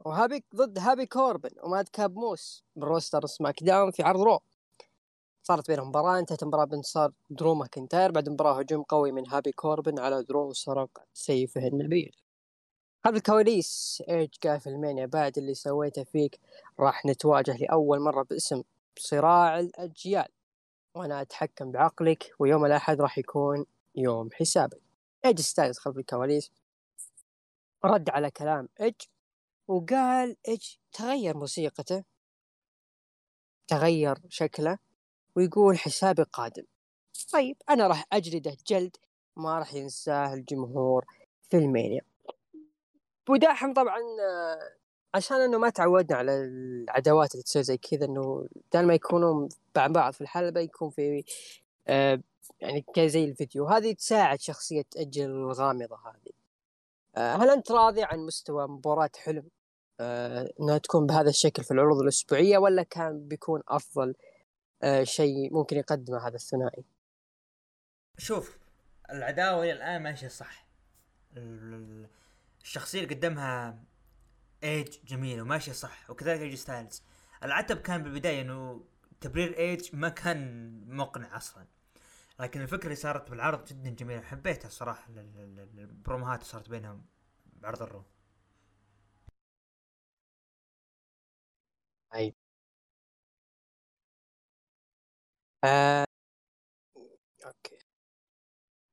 [0.00, 4.40] وهابي ضد هابي كوربن وماد كاب موس ب roster SmackDown في عرض Raw.
[5.42, 8.10] صارت بينهم مباراة انتهت المباراة بانتصار درو ماكنتاير.
[8.10, 12.16] بعد مباراة هجوم قوي من هابي كوربن على درو وسرق سيفه النبيل.
[13.04, 16.40] خلف الكواليس ايج قال في ال Mania بعد اللي سويته فيك؟
[16.80, 18.62] راح نتواجه لأول مرة باسم
[18.98, 20.28] صراع الأجيال.
[20.94, 24.80] وأنا أتحكم بعقلك ويوم الأحد راح يكون يوم حسابك.
[25.24, 26.50] اي جي ستايلز خلف الكواليس؟
[27.84, 28.94] رد على كلام ايج
[29.68, 32.04] وقال ايج تغير موسيقته
[33.68, 34.78] تغير شكله
[35.36, 36.64] ويقول حسابي قادم.
[37.32, 38.96] طيب أنا راح أجلده جلد
[39.36, 41.04] ما راح ينساه الجمهور
[41.50, 42.09] في ال Mania.
[43.28, 44.76] يا دحم طبعا آه،
[45.14, 49.86] عشان إنه ما تعودنا على العداوات اللي تصير زي كذا إنه بدل ما يكونوا مع
[49.86, 51.24] بعض في الحلبة يكون في
[51.88, 52.20] آه،
[52.60, 53.66] يعني زي الفيديو.
[53.66, 56.32] هذه تساعد شخصية ايج الغامضة هذه.
[57.16, 59.48] آه، هل أنت راضي عن مستوى مباراة حلم؟
[60.00, 64.14] آه، إنها تكون بهذا الشكل في العروض الأسبوعية ولا كان بيكون أفضل
[64.82, 66.84] آه، شيء ممكن يقدمه هذا الثنائي؟
[68.18, 68.58] شوف
[69.10, 70.66] العداوة إلى الآن ماشيه صح.
[72.70, 73.84] الشخصيه اللي قدمها
[74.64, 77.02] ايج جميله وماشيه صح وكذلك اي جي ستايلز
[77.44, 78.84] العتب كان بالبداية إنه
[79.20, 81.66] تبرير ايج ما كان مقنع أصلا.
[82.40, 86.50] لكن الفكرة اللي صارت بالعرض جدا جميلة حبيتها الصراحة ال- ال- ال- ال promoهات اللي
[86.52, 87.06] صارت بينهم
[87.46, 88.04] بعرض ال Raw.
[95.64, 96.04] آه...
[97.46, 97.79] okay.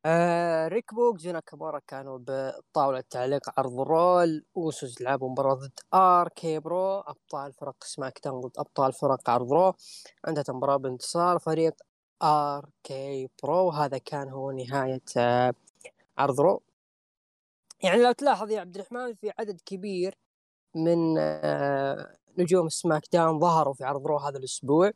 [0.08, 0.68] آه...
[0.68, 7.84] ريك بوغز وناكامورا كانوا بطاولة تعليق عرض Raw الاوسوس لعبوا مباراة ضد RK-Bro أبطال فرق
[7.84, 9.74] SmackDown ضد أبطال فرق عرض Raw.
[10.28, 11.76] انتهت المباراة بانتصار فريق
[12.24, 15.54] RK-Bro هذا كان هو نهاية آه...
[16.18, 16.62] عرض Raw.
[17.84, 20.18] يعني لو تلاحظ يا عبد الرحمن في عدد كبير
[20.76, 24.92] من آه، نجوم SmackDown ظهروا في عرض Raw هذا الأسبوع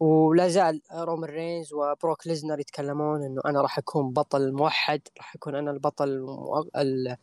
[0.00, 5.54] ولا زال رومان رينز وبروك ليزنر يتكلمون إنه أنا راح أكون بطل موحد راح أكون
[5.54, 6.26] أنا البطل.
[6.76, 7.16] ال...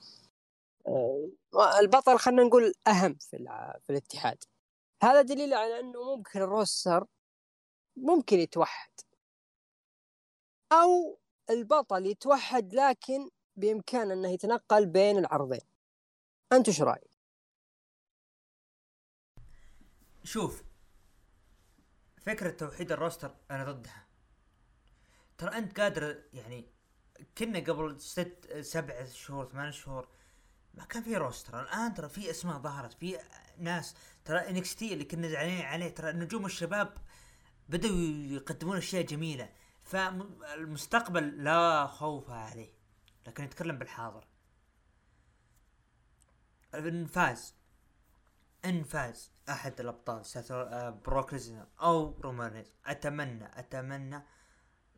[0.87, 1.29] آه،
[1.79, 3.77] البطل خلينا نقول أهم في الع...
[3.83, 4.37] في الاتحاد
[5.03, 7.05] هذا دليل على إنه ممكن الروستر
[7.97, 8.91] ممكن يتوحد
[10.71, 15.61] أو البطل يتوحد لكن بإمكانه إنه يتنقل بين العرضين
[16.53, 17.14] انت إيش رايك؟
[20.25, 20.63] شوف
[22.21, 24.05] فكرة توحيد الروستر أنا ضدها.
[25.37, 26.69] ترى أنت قادر يعني
[27.37, 30.07] كنا قبل ست سبع شهور ثمان شهور
[30.73, 31.61] ما كان في roster.
[31.61, 33.19] الآن ترى في أسماء ظهرت في
[33.57, 33.95] ناس.
[34.25, 36.97] ترى NXT اللي كنا زعلانين عليه ترى نجوم الشباب
[37.69, 37.99] بدأوا
[38.35, 39.49] يقدمون أشياء جميلة.
[39.83, 42.73] فالمستقبل لا خوف عليه.
[43.27, 44.27] لكن نتكلم بالحاضر.
[46.73, 47.55] إن فاز.
[48.65, 49.34] إن فاز.
[49.49, 54.21] أحد الأبطال سيث آه، بروك ليزنر أو رومان رينز اتمنى أتمنى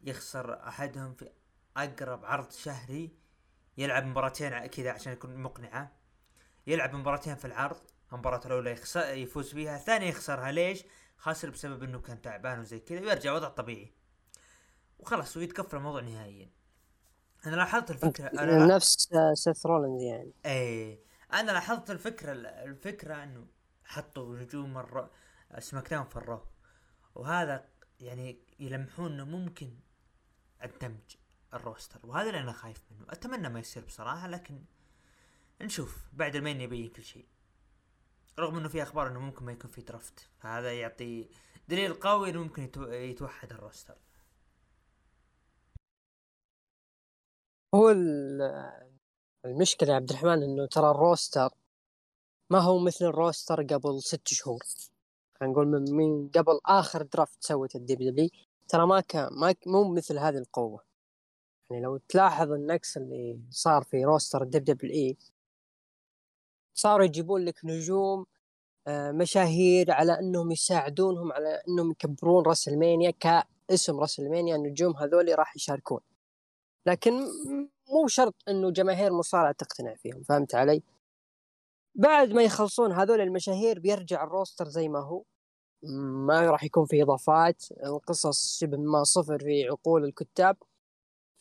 [0.03, 1.29] يخسر أحدهم في
[1.77, 3.11] أقرب عرض شهري
[3.77, 5.91] يلعب مباراتين كذا عشان يكون مقنعة.
[6.67, 7.81] يلعب مباراتين في العرض
[8.13, 10.51] المباراة الأولى يخسر يفوز فيها الثانية يخسرها.
[10.51, 10.83] ليش؟
[11.17, 13.93] خاسر بسبب إنه كان تعبان وزي كذا ويرجع وضع طبيعي.
[14.99, 16.49] وخلاص ويتكفر الموضوع نهائيا.
[17.45, 20.33] أنا لاحظت الفكرة أنا نفس سيث رولنز يعني.
[20.45, 20.99] إيه.
[21.33, 23.47] أنا لاحظت الفكرة الفكرة إنه
[23.87, 25.09] حطوا نجوم الر...
[25.59, 26.41] SmackDown في ال Raw.
[27.15, 27.69] وهذا
[27.99, 29.79] يعني يلمحون إنه ممكن
[30.63, 31.15] الدمج
[31.53, 31.99] ال roster.
[32.03, 33.05] وهذا اللي أنا خايف منه.
[33.09, 34.63] أتمنى ما يصير بصراحة لكن
[35.61, 36.09] نشوف.
[36.13, 37.27] بعد ال Mania يبين كل شيء.
[38.39, 40.29] رغم إنه في أخبار إنه ممكن ما يكون في draft.
[40.39, 41.29] فهذا يعطي
[41.67, 43.97] دليل قوي إنه ممكن يتوحد ال roster.
[47.75, 47.89] هو
[49.45, 51.49] المشكلة يا عبد الرحمن إنه ترى ال roster
[52.49, 54.63] ما هو مثل ال roster قبل ست شهور؟
[55.39, 58.29] خلينا نقول من, قبل آخر draft سوته ال WWE
[58.67, 60.83] ترى ما كان ما مو مثل هذه القوة.
[61.69, 65.17] يعني لو تلاحظ النقص اللي صار في roster ال WWE
[66.73, 68.25] صاروا يجيبون لك نجوم
[68.87, 75.99] آه، مشاهير على إنهم يساعدونهم على إنهم يكبرون WrestleMania كاسم WrestleMania النجوم هذول راح يشاركون.
[76.85, 77.13] لكن
[77.89, 80.83] مو شرط إنه جماهير مصارعة تقتنع فيهم فهمت علي؟
[81.97, 85.23] بعد ما يخلصون هذول المشاهير بيرجع الروستر زي ما هو.
[86.27, 90.57] ما راح يكون في إضافات القصص شبه ما صفر في عقول الكتاب.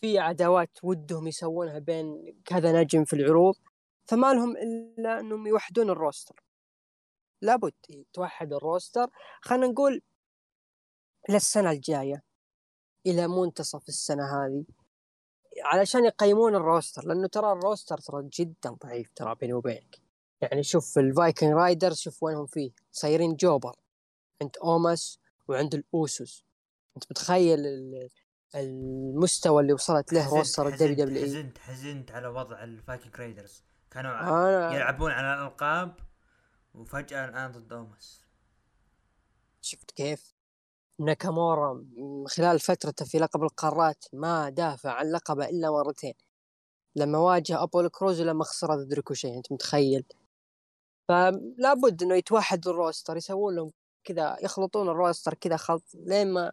[0.00, 3.54] في عداوات ودهم يسوونها بين كذا نجم في العروض
[4.08, 6.44] فما لهم إلا إنهم يوحدون الروستر.
[7.42, 9.10] لابد يتوحد الروستر.
[9.42, 10.02] خلينا نقول
[11.28, 12.22] للسنة الجاية
[13.06, 14.64] إلى منتصف السنة هذه
[15.64, 20.05] علشان يقيمون ال roster لأنه ترى ال roster ترى جدا ضعيف ترى بيني وبينك.
[20.40, 22.70] يعني شوف الفايكنج رايدرز شوف وينهم فيه.
[22.92, 23.76] صايرين jobber
[24.42, 25.18] عند أوماس
[25.48, 26.44] وعند الأوسوس.
[26.96, 27.58] أنت متخيل
[28.54, 33.64] المستوى اللي وصلت له roster ال WWE حزنت حزنت على وضع الفايكنج رايدرز.
[33.90, 35.96] كانوا آه يلعبون على الألقاب
[36.74, 38.24] وفجأة الآن ضد أوماس.
[39.60, 40.34] شفت كيف؟
[40.98, 41.84] ناكامورا
[42.26, 46.14] خلال فترته في لقب القارات ما دافع عن لقبه إلا مرتين.
[46.96, 49.36] لما واجه أبولو كروز ولما خسر ضد ريكوشي.
[49.36, 50.04] أنت متخيل؟
[51.08, 53.72] فلا بد إنه يتوحد ال roster يسوون لهم
[54.04, 56.52] كذا يخلطون ال roster كذا خلط لين ما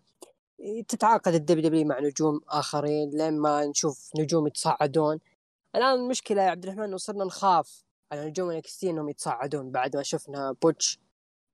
[0.88, 5.20] تتعاقد الدبليو دبليو مع نجوم آخرين لين ما نشوف نجوم يتصاعدون.
[5.76, 10.04] الآن المشكلة يا عبد الرحمن إنه صرنا نخاف على نجوم NXT إنهم يتصاعدون بعد ما
[10.04, 11.00] شفنا بوتش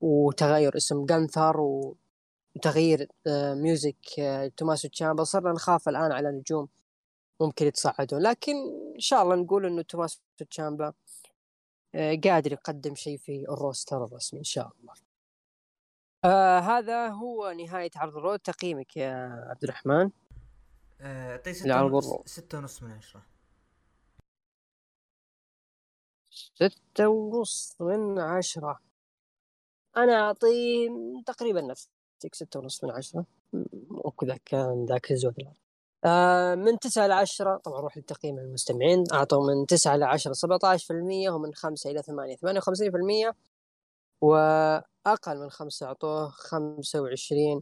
[0.01, 1.55] وتغير اسم جانثر
[2.55, 6.67] وتغيير آه، music آه، توماسو تشامبا صرنا نخاف الآن على نجوم
[7.41, 8.21] ممكن يتصاعدون.
[8.21, 8.55] لكن
[8.95, 10.19] إن شاء الله نقول إنه توماسو
[10.49, 10.93] تشامبا
[11.95, 14.93] قادر يقدم شيء في ال roster الرسمي إن شاء الله.
[16.25, 19.13] آه هذا هو نهاية عرض الرو تقييمك يا
[19.49, 20.11] عبد الرحمن.
[21.01, 23.25] أعطيه ستة, ستة ونص من عشرة.
[26.31, 28.79] ستة ونص من عشرة.
[29.97, 30.89] أنا أعطيه
[31.25, 33.25] تقريبا نفسك ستة ونص من عشرة.
[34.25, 35.53] ذاك كان ذاك الزود.
[36.05, 40.59] آه من تسعة إلى عشرة طبعا روح لتقييم المستمعين أعطوا من تسعة إلى عشرة سبعة
[40.63, 43.35] عشر في المية ومن خمسة إلى ثمانية ثمانية وخمسين في المية
[44.21, 47.61] وأقل من خمسة أعطوه خمسة وعشرين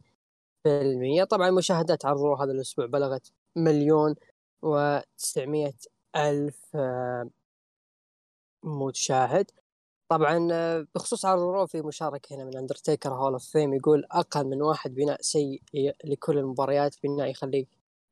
[0.64, 1.24] في المية.
[1.24, 4.16] طبعا مشاهدات عرض هذا الأسبوع بلغت مليون
[4.62, 5.74] وتسعمية
[6.16, 7.30] ألف آه
[8.64, 9.52] مشاهد.
[10.10, 14.46] طبعا آه، بخصوص عرض رو في مشاركة هنا من اندرتيكر hall of fame يقول أقل
[14.48, 15.62] من واحد بناء سيء
[16.06, 17.68] لكل المباريات بناء يخليك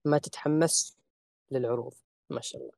[0.06, 0.98] ما تتحمس
[1.52, 1.94] للعروض
[2.30, 2.74] ما شاء الله.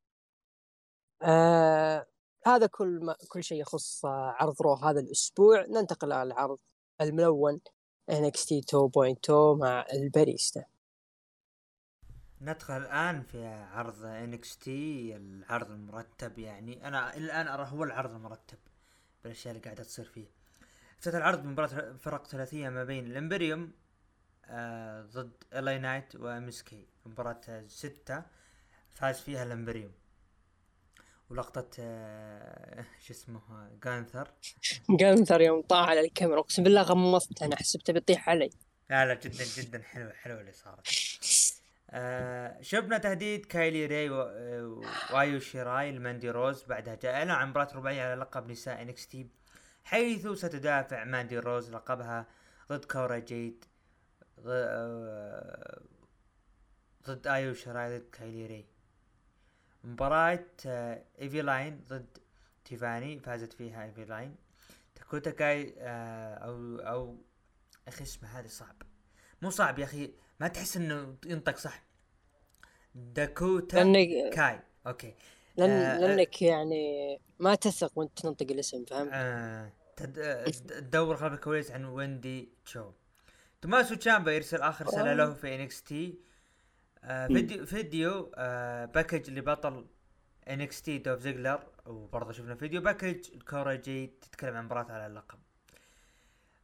[1.22, 2.08] آه
[2.46, 5.66] هذا كل ما كل شيء يخص عرض رو هذا الأسبوع.
[5.66, 6.60] ننتقل إلى العرض
[7.02, 7.62] الملون
[8.12, 10.66] NXT 2.2 مع الباريستا.
[12.42, 16.88] ندخل الآن في عرض تي العرض المرتب يعني.
[16.88, 18.58] أنا الآن أرى هو العرض المرتب
[19.24, 20.28] بالاشياء اللي قاعدة تصير فيه.
[20.98, 23.72] افتتح العرض بمباراة فرق ثلاثية ما بين الامبريوم
[24.46, 28.24] آه ضد الاي نايت وامسكي مباراة ستة
[28.90, 29.92] فاز فيها الامبريوم
[31.30, 33.42] ولقطة آه شو اسمه
[33.84, 34.32] جانثر.
[34.90, 38.50] جانثر يوم طاح على الكاميرا اقسم بالله غمضت أنا حسبته بيطيح علي.
[38.90, 40.88] لا لا جدا جدا حلوة حلوة اللي صارت.
[41.90, 44.16] آه شفنا تهديد كايلي ري و...
[45.14, 46.64] وايو شيراي لماندي روز.
[46.64, 49.28] بعدها جاء إعلان عن مباراة رباعية على لقب نساء NXT
[49.84, 52.26] حيث ستدافع ماندي روز لقبها
[52.70, 53.66] ضد كورا جيد
[54.48, 55.82] آه،
[57.08, 58.66] ضد ايو شيراي ضد كايلي ري
[59.84, 62.18] مباراة آه ايفي لاين ضد
[62.66, 64.36] تيفاني فازت فيها ايفي لاين
[64.96, 67.18] داكوتا كاي آه أو أو
[67.88, 68.76] أخي اسمه هذا صعب.
[69.42, 71.84] مو صعب يا أخي ما تحس إنه ينطق صح.
[72.96, 73.84] داكوتا
[74.30, 74.60] كاي.
[74.88, 75.16] okay.
[75.58, 80.20] لأن آه، لأنك يعني ما تثق وأنت تنطق الاسم فهمت؟ آه تد...
[80.20, 82.92] آه، تدور خلف الكواليس عن ويندي تشو.
[83.62, 86.20] توماسو تشامبا يرسل آخر رساله له في NXT.
[87.04, 89.88] آه فيديو فيديو آه باكج لبطل
[90.50, 95.40] انكس تي دوف زيجلر وبرضه شفنا فيديو باكج كورا جي تتكلم عن مباراة على اللقب.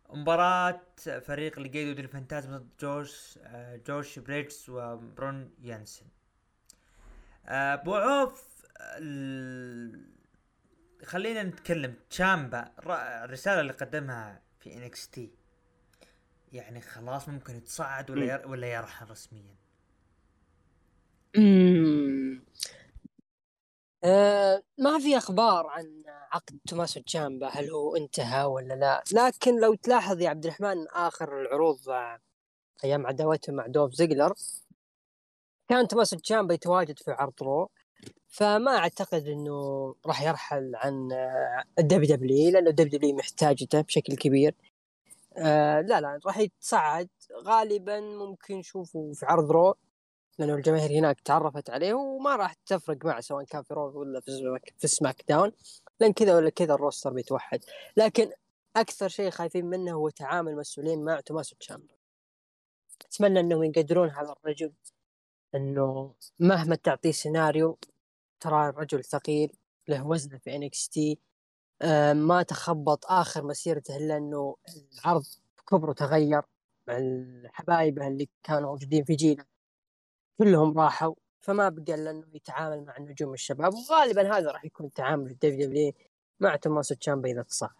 [0.10, 6.06] مباراة فريق الجيدو دي الفانتازم ضد جوش آه جوش بريدجز وبرون يانسن.
[7.46, 10.14] آه ابو عوف ال...
[11.06, 12.72] خلينا نتكلم تشامبا
[13.24, 15.32] الرسالة اللي قدمها في انكس تي
[16.52, 18.48] يعني خلاص ممكن يتصعد ولا ير...
[18.48, 19.56] ولا يرحل رسميا.
[24.04, 29.76] أه ما في أخبار عن عقد توماسو تشامبا هل هو انتهى ولا لا؟ لكن لو
[29.76, 32.20] تلاحظ يا عبد الرحمن آخر العروض آه،
[32.84, 34.34] أيام عداوته مع دولف زيجلر
[35.70, 37.70] كان توماسو تشامبا يتواجد في عرض رو.
[38.28, 44.56] فما أعتقد إنه راح يرحل عن آه، الدبليو دبليو لأنه الدبليو دبليو محتاجته بشكل كبير.
[45.38, 47.10] آه لا لا راح يتصعد.
[47.46, 49.76] غالبا ممكن نشوفه في عرض رو.
[50.40, 54.20] لأنه الجماهير هناك تعرفت عليه وما راح تفرق معه سواء كان في رو ولا
[54.78, 55.52] في, سماك داون.
[56.00, 57.60] لأن كذا ولا كذا ال roster بيتوحد.
[57.98, 58.32] لكن
[58.76, 61.96] أكثر شيء خايفين منه هو تعامل المسؤولين مع توماسو تشامبا.
[63.06, 64.74] أتمنى إنهم يقدرون هذا الرجل.
[65.56, 67.80] إنه مهما تعطيه سيناريو
[68.40, 69.58] ترى الرجل ثقيل
[69.88, 71.20] له وزنه في NXT
[71.82, 74.56] آه، ما تخبط آخر مسيرته إلا إنه
[74.94, 75.24] العرض
[75.70, 76.42] كبره تغير
[76.88, 79.53] مع حبايبه اللي كانوا موجودين في جيله.
[80.38, 85.32] كلهم راحوا فما بقى إلا إنه يتعامل مع النجوم الشباب وغالبا هذا راح يكون تعامل
[85.32, 85.94] الدبليو دبليو
[86.40, 87.76] مع توماسو تشامبا إذا تصعد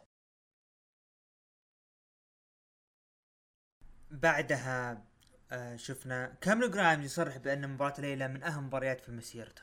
[4.12, 5.04] بعدها
[5.52, 9.62] آه شفنا كاميرون جرايمز يصرح بأن مباراة الليلة من أهم مباريات في مسيرته.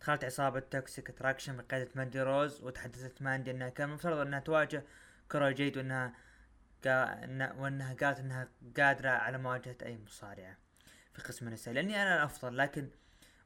[0.00, 4.84] دخلت عصابة توكسيك اتراكشن بقيادة ماندي روز وتحدثت ماندي إنها كان المفترض إنها تواجه
[5.32, 6.14] كورا جيد وإنها
[6.84, 7.20] قا...
[7.58, 10.56] وإنها قالت إنها قادرة على مواجهة أي مصارعة.
[11.12, 12.88] في قسم النساء لأني أنا الافضل لكن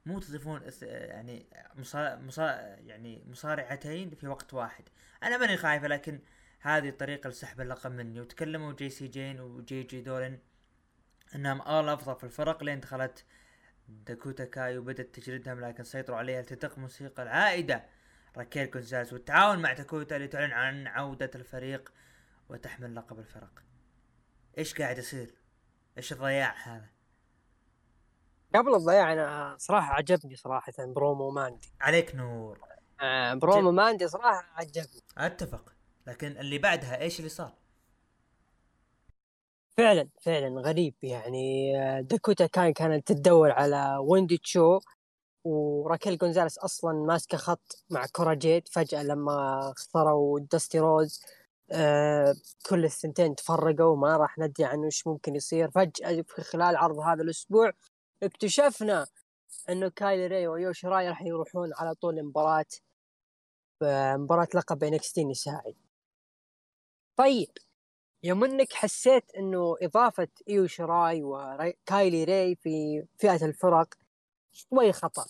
[0.05, 1.45] مو تضيفون يعني
[1.75, 2.15] مصا...
[2.15, 2.51] مصا...
[2.85, 4.83] يعني مصارعتين في وقت واحد.
[5.23, 6.19] أنا ماني خايفة لكن
[6.59, 8.21] هذه الطريقة لسحب اللقب مني.
[8.21, 10.39] وتكلموا جيسي جين وجيجي دولن
[11.35, 13.25] إنهم اغلى أفضل في الفرق لين دخلت
[13.87, 17.85] داكوتا كاي وبدت تجلدهم لكن سيطروا عليها لتدق موسيقى العائدة.
[18.37, 21.93] راكيل جونزاليس والتعاون مع داكوتا لتعلن عن عودة الفريق
[22.49, 23.63] وتحمل لقب الفرق.
[24.57, 25.33] إيش قاعد يصير؟
[25.97, 26.94] إيش الضياع هذا؟
[28.57, 31.69] قبل الضياع أنا صراحة عجبني صراحة برومو ماندي.
[31.81, 32.59] عليك نور.
[33.01, 33.73] آه برومو ج...
[33.73, 35.01] ماندي صراحة عجبني.
[35.17, 35.73] أتفق.
[36.07, 37.53] لكن اللي بعدها إيش اللي صار؟
[39.77, 41.77] فعلا فعلا غريب يعني.
[41.81, 44.79] آه، داكوتا كان كانت تدور على ويندي تشو
[45.43, 51.21] وراكيل جونزاليس أصلا ماسكة خط مع كوراجيت فجأة لما خسروا داستي روز
[51.71, 52.35] آه
[52.69, 55.71] كل الثنتين تفرقوا وما راح ندري عنه إيش ممكن يصير.
[55.71, 57.71] فجأة في خلال عرض هذا الأسبوع
[58.23, 59.07] اكتشفنا
[59.69, 62.65] انه كايلي ري ويوشي راي راح يروحون على طول مباراة
[64.17, 65.75] مباراة لقب NXT نسائي
[67.15, 67.51] طيب
[68.23, 73.93] يوم إنك حسيت إنه إضافة أيو شيراي وكايلي ري في فئة الفرق
[74.51, 75.25] شوي خطأ.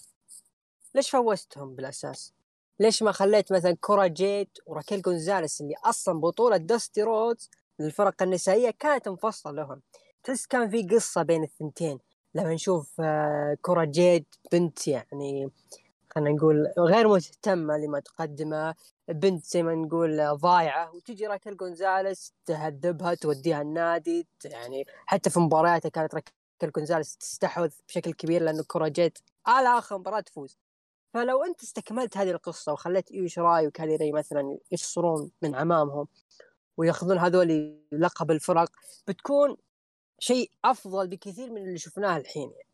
[0.96, 2.34] ليش فوزتهم بالأساس؟
[2.80, 8.72] ليش ما خليت مثلا كورا جيت وراكيل جونزاليس اللي أصلا بطولة داستي رودز للفرق النسائية
[8.80, 9.82] كانت مفصلة لهم؟
[10.24, 12.00] تحس كان في قصة بين الثنتين.
[12.36, 15.50] لما نشوف آه، كورا جيت بنت يعني
[16.16, 18.76] خلينا نقول غير مهتمة لما تقدمه
[19.08, 25.90] بنت زي ما نقول ضايعة وتجي راكل جونزاليس تهذبها توديها النادي يعني حتى في مبارياتها
[25.90, 26.32] كانت راكل
[26.76, 30.58] جونزاليس تستحوذ بشكل كبير لأنه الكرة جت على آخر مباراة تفوز.
[31.14, 36.08] فلو أنت استكملت هذه القصة وخليت إيش راي وكالي ري مثلا يفصلون من امامهم
[36.78, 38.72] ويأخذون هذول لقب الفرق
[39.08, 39.58] بتكون
[40.26, 42.70] شيء أفضل بكثير من اللي شفناه الحين يعني.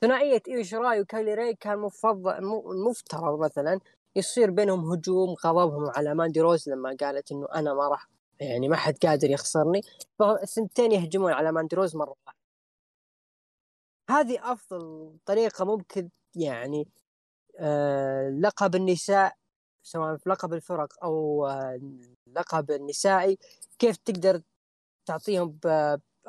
[0.00, 2.44] ثنائية إيش راي وكايلي ري كان مفضل
[2.88, 3.80] مفترض مثلا
[4.16, 8.08] يصير بينهم هجوم غضبهم على ماندي روز لما قالت إنه أنا ما راح
[8.40, 9.80] يعني ما حد قادر يخسرني.
[10.18, 12.40] فالثنتين يهجمون على ماندي روز مرة واحدة.
[14.10, 16.88] هذه أفضل طريقة ممكن يعني
[17.58, 19.36] آه لقب النساء
[19.82, 21.80] سواء في لقب الفرق أو آه
[22.26, 23.38] لقب النسائي
[23.78, 24.42] كيف تقدر
[25.06, 25.58] تعطيهم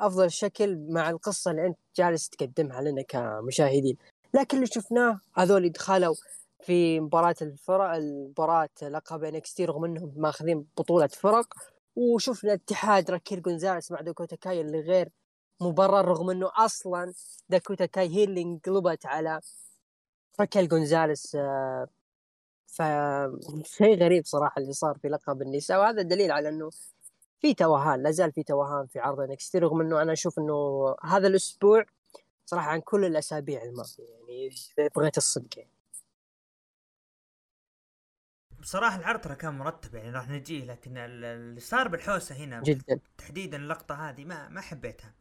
[0.02, 3.96] بافضل شكل مع القصة اللي انت جالس تقدمها لنا كمشاهدين.
[4.34, 6.14] لكن اللي شفناه هذول دخلوا
[6.62, 11.54] في مباراة الفرق مباراة لقب NXT رغم إنهم ماخذين بطولة فرق
[11.96, 15.08] وشفنا اتحاد راكيل جونزاليس مع داكوتا كاي اللي غير
[15.60, 17.12] مبرر رغم إنه أصلا
[17.48, 19.40] داكوتا كاي هي اللي انقلبت على
[20.40, 21.88] راكيل جونزاليس آه،
[22.66, 26.70] فشيء غريب صراحة اللي صار في لقب النساء وهذا دليل على إنه
[27.42, 31.28] في توهان لا زال في توهان في عرض NXT رغم إنه أنا أشوف إنه هذا
[31.28, 31.84] الأسبوع
[32.46, 34.46] صراحة عن كل الأسابيع الماضية يعني
[34.78, 35.70] إذا بغيت الصدق يعني.
[38.60, 43.00] بصراحة العرض ترى كان مرتب يعني راح نجيه لكن اللي صار بالحوسة هنا جدا.
[43.18, 45.14] تحديدا اللقطة هذه ما ما حبيتها.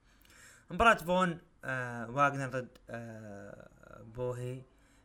[0.71, 4.61] مباراة فون آه واغنر ضد آه بودي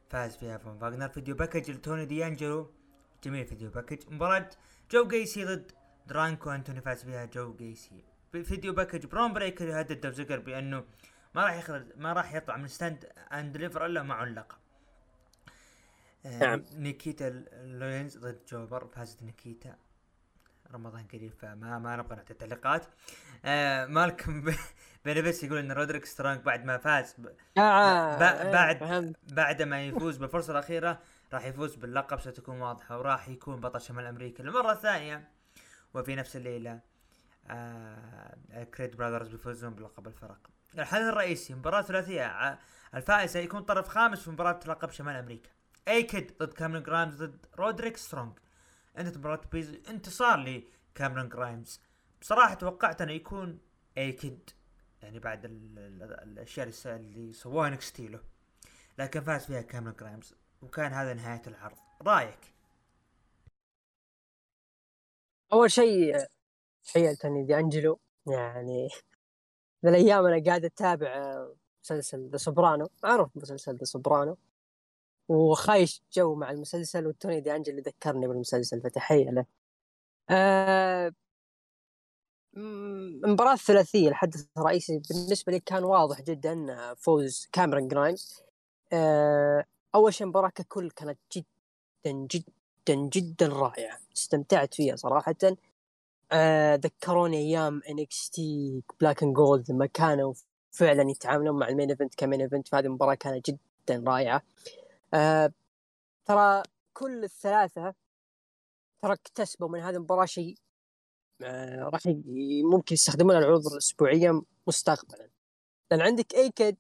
[0.09, 1.09] فاز فيها فون واغنر.
[1.09, 2.71] video package لتوني دي انجلو
[3.25, 3.99] جميل video package.
[4.13, 4.51] مباراة
[4.91, 5.73] جو جيسي ضد
[6.07, 8.05] درانكو انتوني فاز فيها جو جيسي.
[8.33, 10.85] video package برون بريكر يهدد دولف زيجلر بأنه
[11.35, 14.57] ما راح يخرج ما راح يطلع من Stand & Deliver إلا معه اللقب.
[16.27, 16.65] آه، نعم.
[16.73, 19.77] نيكيتا لاينز ضد جوبر فازت نيكيتا.
[20.73, 22.87] رمضان قريب فما ما نبغى نعطي تعليقات
[23.45, 24.45] آه مالكم
[25.05, 27.27] بيفنس يقول إن رودريك سترونج بعد ما فاز ب...
[27.59, 28.19] آه
[28.53, 30.99] بعد إيه، بعد ما يفوز بالفرصة الأخيرة
[31.33, 34.43] راح يفوز باللقب ستكون واضحة وراح يكون بطل شمال أمريكا.
[34.43, 35.29] للمره الثانية
[35.97, 36.81] وفي نفس الليلة
[37.47, 40.51] آه كريد براذرز بيفوزون بلقب الفرق.
[40.75, 42.59] الحدث الرئيسي مباراة ثلاثية
[42.95, 45.51] الفائز سيكون طرف خامس في مباراة لقب شمال أمريكا.
[45.89, 48.39] أي كيد ضد كاميرون جرايمز ضد رودريك سترونج
[48.99, 51.81] أنت مباراة بيز انتصار لكاميرون جرايمز
[52.21, 53.59] بصراحة توقعت انه يكون
[53.99, 54.51] أي كيد
[55.03, 58.21] يعني بعد ال ال الأشياء اللي سووها NXT له
[58.99, 61.77] لكن فاز فيها كاميرون جرايمز وكان هذا نهاية العرض.
[62.03, 62.56] رأيك؟
[65.53, 66.17] أول شيء
[66.85, 68.89] تخيل توني دي انجلو يعني
[69.85, 71.37] ذا الأيام أنا قاعد أتابع
[71.85, 72.89] مسلسل The Sopranos.
[73.05, 74.39] معروف مسلسل The Sopranos.
[75.29, 79.47] وعايش جو مع المسلسل وتوني دي انجلو ذكرني بالمسلسل فتحية له.
[80.31, 81.13] آه
[82.57, 88.43] المباراة الثلاثية الحدث الرئيسي بالنسبة لي كان واضح جدا فوز كاميرون جرايمز
[88.93, 91.47] آه أول شيء المباراة ككل كانت جدا
[92.13, 92.53] جدا
[92.95, 95.35] جدا رائعة استمتعت فيها صراحة.
[96.33, 100.35] آه ذكروني أيام NXT Black and Gold لما كانوا
[100.71, 104.43] فعلا يتعاملون مع ال main event ك main event فهذه المباراة كانت جدا رائعة.
[105.15, 105.53] آه
[106.25, 106.63] ترى
[106.93, 107.95] كل الثلاثة
[109.03, 110.55] ترى اكتسبوا من هذه المباراة شيء
[111.43, 112.03] آه راح
[112.73, 115.29] ممكن يستخدمون العروض الأسبوعية مستقبلا.
[115.91, 116.77] لأن عندك أي كيد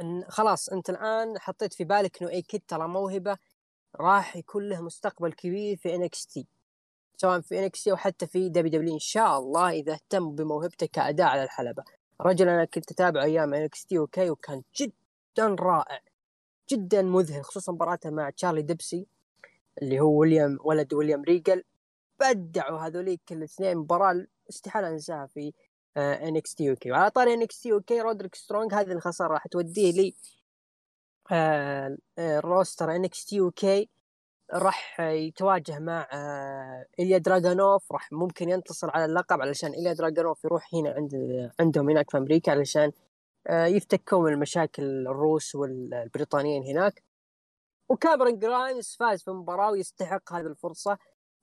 [0.00, 3.38] إن خلاص أنت الآن حطيت في بالك إنه أي كيد ترى موهبة
[4.00, 6.46] راح يكون له مستقبل كبير في NXT
[7.16, 11.42] سواء في NXT أو حتى في WW إن شاء الله إذا اهتم بموهبته كأداء على
[11.42, 11.84] الحلبة.
[12.20, 16.00] الرجل أنا كنت أتابع أيام NXT UK وكان جدا رائع
[16.70, 19.06] جدا مذهل خصوصا مباراته مع تشارلي ديمبسي
[19.82, 21.64] اللي هو ويليام ولد ويليام ريجل
[22.20, 25.52] بدعوا هذوليك الاثنين مباراة استحالة أنساها في
[25.96, 30.14] NXT UK وعلى طاري NXT UK رودريك سترونج هذه الخسارة راح توديه لي
[32.20, 33.88] roster NXT UK
[34.52, 40.74] راح يتواجه مع آه، إيليا دراجونوف راح ممكن ينتصر على اللقب علشان إيليا دراجونوف يروح
[40.74, 41.12] هنا عند
[41.60, 42.92] عندهم هناك في أمريكا علشان
[43.46, 47.02] آه، يفتكوا من المشاكل الروس والبريطانيين هناك.
[47.88, 50.98] وكاميرون جرايمز فاز في المباراة ويستحق هذه الفرصة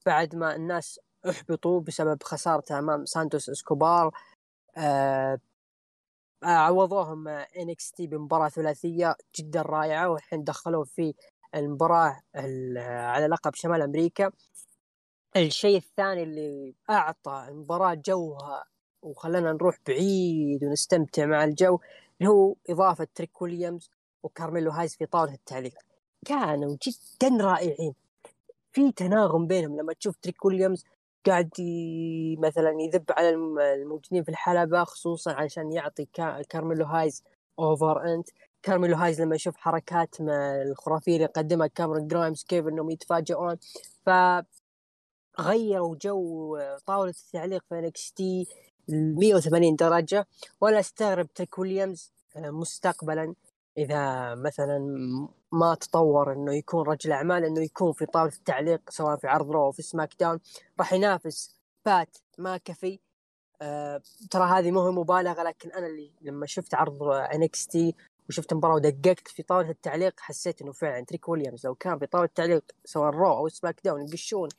[0.05, 4.11] بعد ما الناس أحبطوا بسبب خسارته أمام سانتوس إسكوبار.
[4.77, 5.39] آه
[6.43, 11.13] عوضوهم NXT بمباراة ثلاثية جدا رائعة والحين دخلوه في
[11.55, 12.21] المباراة
[12.87, 14.31] على لقب شمال أمريكا.
[15.37, 18.65] الشيء الثاني اللي أعطى المباراة جوها
[19.01, 21.79] وخلانا نروح بعيد ونستمتع مع الجو
[22.21, 23.89] اللي هو إضافة تريك ويليامز
[24.23, 25.73] وكارميلو هايز في طاولة التعليق.
[26.25, 27.93] كانوا جدا رائعين.
[28.71, 30.85] في تناغم بينهم لما تشوف تريك ويليامز
[31.27, 31.49] قاعد
[32.39, 33.29] مثلا يذب على
[33.73, 36.05] الموجودين في الحلبة خصوصا عشان يعطي
[36.49, 37.23] كارميلو هايز
[37.59, 38.29] over أنت
[38.63, 43.57] كارميلو هايز لما يشوف حركات الخرافية اللي قدمها كاميرون جرايمز كيف إنهم يتفاجئون.
[44.05, 44.09] ف
[45.39, 48.47] غيروا جو طاولة التعليق في NXT
[48.89, 50.27] 180 درجة
[50.61, 53.35] ولا استغرب تريك ويليامز مستقبلا.
[53.77, 54.79] إذا مثلا
[55.55, 59.65] ما تطور إنه يكون رجل أعمال إنه يكون في طاولة التعليق سواء في عرض رو
[59.65, 60.39] أو في سماك داون
[60.79, 62.99] راح ينافس بات ماكفي.
[63.61, 64.01] أه
[64.31, 67.95] ترى هذه مو مبالغة لكن أنا اللي لما شفت عرض NXT
[68.29, 72.27] وشفت المباراه ودققت في طاولة التعليق حسيت إنه فعلا تريك ويليامز لو كان في طاولة
[72.27, 74.49] التعليق سواء Raw أو SmackDown يقشون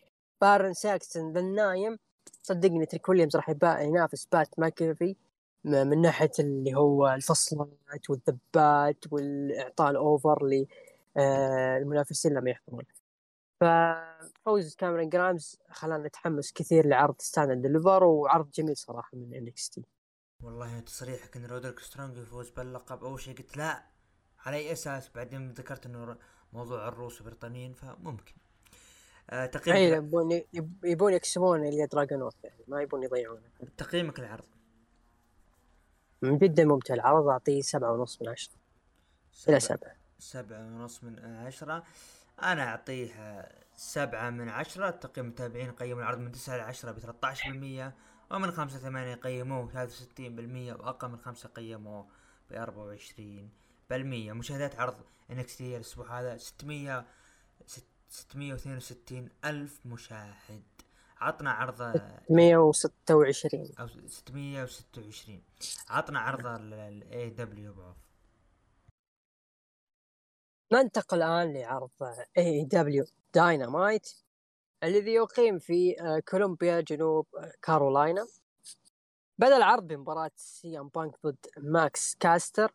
[0.40, 1.98] بارن ساكسون ذا النايم
[2.42, 3.48] صدقني تريك ويليامز راح
[3.80, 5.16] ينافس بات ماكيفي
[5.64, 10.44] من ناحية اللي هو الفصلات والذبات والإعطاء الأوفر
[11.16, 12.82] للمنافسين لما يحضرون
[13.60, 19.84] ففوز كاميرون جرايمز خلانا نتحمس كثير لعرض Stand & Deliver وعرض جميل صراحة من NXT.
[20.42, 23.84] والله تصريحك إن رودريك سترونج يفوز باللقب أول شيء قلت لا
[24.46, 26.16] على أي أساس؟ بعدين ذكرت إنه
[26.52, 28.34] موضوع الروس والبريطانيين فممكن.
[29.30, 33.42] آه تقييمك أي يبون يب- يبون يكسبون إليا دراجون يعني ما يبون يضيعونه.
[33.76, 34.44] تقييمك العرض
[36.24, 38.54] جدا ممتع العرض أعطيه سبعة ونص من عشرة.
[39.48, 39.96] إلى سبعة.
[40.18, 41.82] سبعة ونص من عشرة.
[42.42, 44.90] أنا أعطيه آه، سبعة من عشرة.
[44.90, 47.94] تقييم المتابعين قيموا العرض من تسعة إلى عشرة بثلاثة بالمية
[48.30, 52.06] ومن خمسة ثمانية قيموه ثلاثة وستين بالمية وأقل من خمسة قيموه
[52.50, 53.50] بأربعة وعشرين
[53.90, 54.32] بالمية.
[54.32, 54.96] مشاهدات عرض
[55.32, 57.06] NXT الأسبوع هذا ستمية
[58.08, 60.62] ستمية واثنين وستين ألف مشاهد.
[61.20, 65.42] عطنا عرض آه، 126 أو ستمية وستة وعشرين.
[65.88, 67.02] عطنا عرض ال
[67.36, 67.96] AEW أبو عوف
[70.72, 71.90] ننتقل الآن لعرض
[72.38, 74.12] AEW Dynamite
[74.84, 78.26] الذي يقيم في آه، كولومبيا جنوب آه، كارولاينا.
[79.38, 82.72] بدأ العرض بمباراة سي ام بانك ضد ماكس كاستر.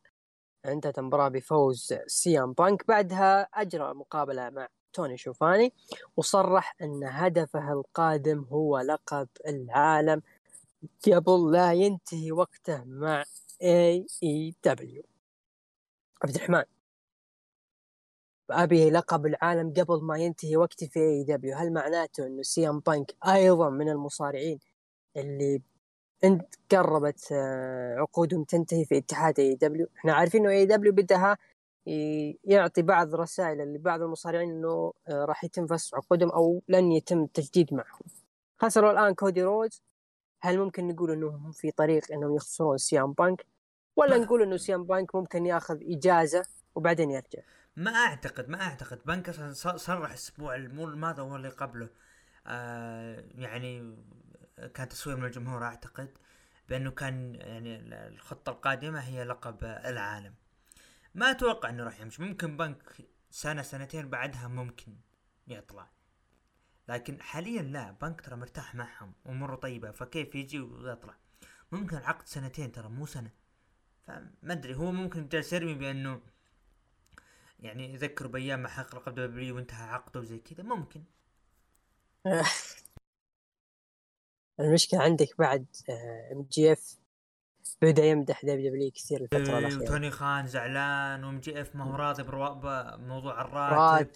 [0.66, 2.88] انتهت المباراة بفوز سي ام بانك.
[2.88, 5.74] بعدها أجرى مقابلة مع توني شوفاني
[6.18, 10.22] وصرح أن هدفه القادم هو لقب العالم.
[11.14, 13.24] قبل لا ينتهي وقته مع
[13.62, 15.03] AEW
[16.24, 16.80] عبد الرحمن.
[18.52, 23.16] أبي لقب العالم قبل ما ينتهي وقتي في AEW هل معناته إنه سي ام بانك
[23.28, 24.60] أيضا من المصارعين
[25.18, 25.62] اللي
[26.24, 31.38] انت قربت آه، عقودهم تنتهي في اتحاد AEW إحنا عارفين إنه AEW بدها
[31.88, 37.24] ي- يعطي بعض رسائل لبعض المصارعين إنه آه، راح يتم فسخ عقودهم أو لن يتم
[37.24, 38.02] التجديد معهم.
[38.58, 39.82] خسروا الآن كودي رودز.
[40.41, 43.45] هل ممكن نقول انهم في طريق إنهم يخسرون سيام بانك
[43.95, 46.45] ولا نقول إنه سيام بانك ممكن ياخذ إجازة
[46.76, 47.41] وبعدين يرجع؟
[47.76, 49.01] ما أعتقد ما أعتقد.
[49.05, 49.32] بنك
[49.76, 51.89] صرح الأسبوع الماضي ولا اللي قبله.
[52.47, 53.97] آه يعني
[54.74, 56.17] كان تصوير من الجمهور أعتقد
[56.69, 60.36] بأنه كان يعني ال- الخطة القادمة هي لقب العالم.
[61.15, 62.22] ما أتوقع إنه راح يمشي.
[62.22, 62.84] ممكن بنك
[63.30, 64.95] سنة سنتين بعدها ممكن
[65.47, 65.89] يطلع.
[66.89, 71.15] لكن حاليا لا بنك ترى مرتاح معهم أموره طيبة فكيف يجي ويطلع؟
[71.72, 73.32] ممكن عقد سنتين ترى مو سنة.
[74.07, 76.22] فما أدري هو ممكن جالس يرمي بأنه
[77.62, 81.03] يعني يذكروا بأيام ما حقق لقب دبليو وانتهى عقده وزي كذا ممكن.
[84.59, 85.66] المشكلة عندك بعد
[86.34, 86.97] ام جي اف
[87.82, 89.82] بدا يمدح WWE كثير الفترة إيه، الأخيرة.
[89.84, 93.76] وتوني خان زعلان وام جي اف ما هو راضي بموضوع الراتب.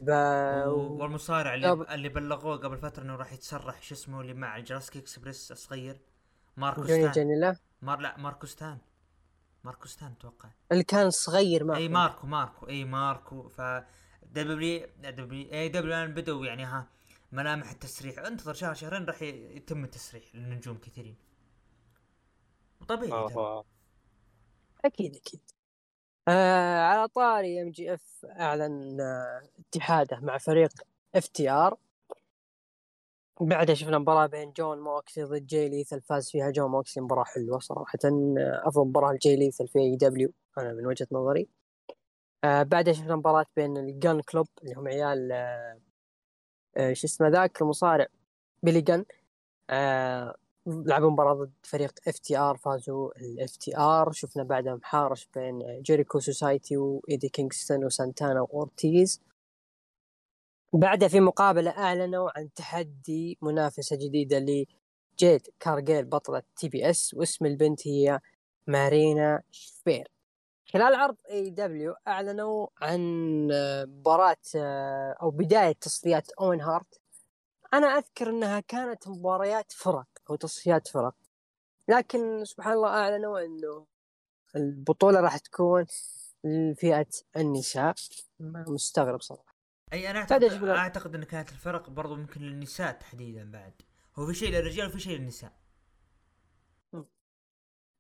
[0.10, 4.34] راتبة و- والمصارع اللي, قبل- اللي بلغوه قبل فترة إنه راح يتسرح شو اسمه اللي
[4.34, 5.98] مع الجراسكي اكسبريس الصغير
[6.58, 8.78] ماركو جوني جانيلا مار لا ماركو ستان
[9.66, 12.68] ماركو ستان أتوقع اللي كان صغير معهم إي ماركو ماركو.
[12.68, 13.50] إي ماركو.
[13.50, 13.62] ف
[14.24, 16.88] دبليو دبليو إي دبليو الان بدوا يعني ها
[17.32, 18.20] ملامح التسريح.
[18.20, 21.16] انتظر شهر شهرين راح يتم التسريح للنجوم كثيرين.
[22.82, 23.64] وطبيعي ترى.
[24.86, 25.42] أكيد أكيد.
[26.28, 30.72] آه على طاري إم جي إف أعلن آه اتحاده مع فريق
[31.16, 31.78] FTR.
[33.42, 37.60] بعدها شفنا مباراة بين جون موكسلي ضد جاي ليثل فاز فيها جون موكسلي مباراة حلوة
[37.60, 38.00] صراحة.
[38.68, 41.48] أفضل مباراة لجاي ليثل في AEW أنا من وجهة نظري.
[42.44, 45.80] آه بعدها شفنا مباراة بين ال Gunn Club اللي هم عيال آه
[46.78, 48.08] آه شو اسمه ذاك المصارع
[48.64, 49.06] بيلي جن.
[49.70, 50.36] آه
[50.68, 54.12] لعبوا مباراة ضد فريق FTR فازوا ال FTR.
[54.12, 59.22] شفنا بعدها محارش بين Jericho Society وايدي كينغستون وسانتانا وأورتيز.
[60.76, 68.20] بعدها في مقابلة أعلنوا عن تحدي منافسة جديدة لجيد كارجيل بطلة TBS واسم البنت هي
[68.68, 70.08] مارينا شفير.
[70.74, 73.02] خلال عرض AEW أعلنوا عن
[73.52, 77.00] آه، مباراة آه، أو بداية تصفيات أوين هارت.
[77.74, 81.16] أنا أذكر إنها كانت مباريات فرق أو تصفيات فرق.
[81.88, 83.86] لكن سبحان الله أعلنوا إنه
[84.56, 85.86] البطولة راح تكون
[86.44, 87.08] لفئة
[87.38, 87.96] النساء.
[88.40, 89.55] مستغرب صراحة.
[89.96, 93.74] أي أنا اعتقد؟ أعتقد إن كانت الفرق برضو ممكن للنساء تحديدا بعد.
[94.16, 95.54] هو في شيء للرجال وفي شيء للنساء.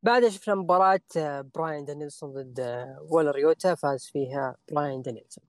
[0.03, 5.43] بعدها شفنا مباراة آه، براين دانيلسون ضد آه، ويلر يوتا فاز فيها براين دانيلسون.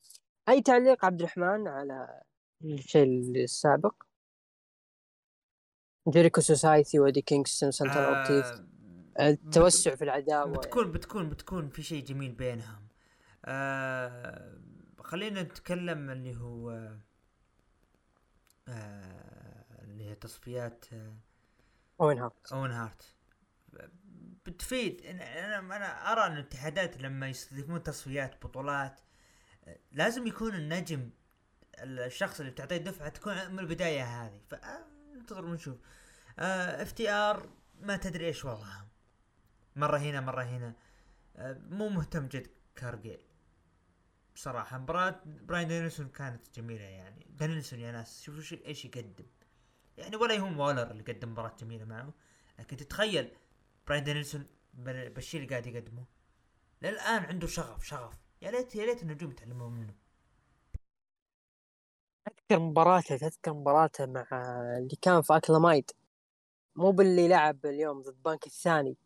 [0.48, 2.22] أي تعليق عبد الرحمن على
[2.64, 3.94] الشيء السابق؟
[6.08, 8.44] Jericho Society وايدي كينغستون أورتيز
[9.18, 10.58] آه التوسع في العداوة.
[10.58, 12.88] بتكون بتكون بتكون في شيء جميل بينهم.
[13.44, 14.65] آه
[15.06, 16.70] خلينا نتكلم اللي هو
[18.68, 21.16] آه اللي هي تصفيات آه
[22.00, 23.14] أوين هارت أوين هارت
[24.46, 25.06] بتفيد.
[25.06, 29.00] أنا أنا أرى إن الاتحادات لما يستضيفون تصفيات بطولات
[29.64, 31.10] آه، لازم يكون النجم
[31.78, 34.40] الشخص اللي بتعطيه دفعة تكون من البداية هذه.
[34.50, 35.76] فانتظر ونشوف.
[36.38, 38.86] FTR ما تدري إيش وضعها
[39.76, 40.74] مرة هنا مرة هنا.
[41.36, 43.25] آه، مو مهتم جيد كارجيل.
[44.36, 47.26] بصراحة مباراة براين دانيلسون كانت جميلة يعني.
[47.30, 49.26] دانيلسون يا ناس شوفوا شو إيش يقدم.
[49.96, 52.12] يعني ولا يهم ويلر اللي قدم مباراة جميلة معه.
[52.58, 53.30] لكن تتخيل
[53.86, 56.04] براين دانيلسون بال- بالشيء اللي قاعد يقدمه.
[56.82, 58.14] للآن عنده شغف شغف.
[58.42, 59.94] يا ليت يا ليت النجوم يتعلموا منه.
[62.24, 64.26] تذكر مباراته تذكر مباراته مع
[64.78, 65.90] اللي كان في اكلامايد
[66.76, 68.96] مو باللي لعب اليوم ضد بنك الثاني.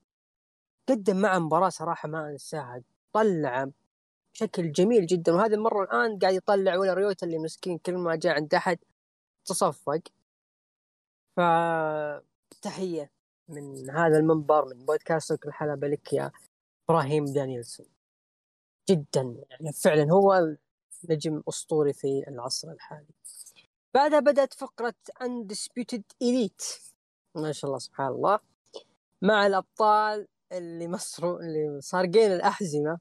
[0.89, 2.83] قدم معه مباراة صراحة ما أنساها.
[3.13, 3.71] طلع
[4.35, 5.33] بشكل جميل جدا.
[5.33, 8.79] وهذه المرة الآن قاعد يطلع ولا ريوتا اللي مسكين كل ما جاء عند أحد
[9.45, 10.01] تصفق.
[11.37, 11.41] ف
[12.63, 13.11] تحية
[13.49, 16.31] من هذا المنبر من بودكاست الحلبة لك يا
[16.91, 17.87] إبراهيم دانيلسون.
[18.91, 20.57] جدا يعني فعلا هو
[21.11, 23.15] نجم أسطوري في العصر الحالي.
[23.95, 26.93] بعدها بدأت فقرة Undisputed Elite.
[27.35, 28.39] ما شاء الله سبحان الله.
[29.23, 32.99] مع الأبطال اللي مصروا اللي سارقين الأحزمة.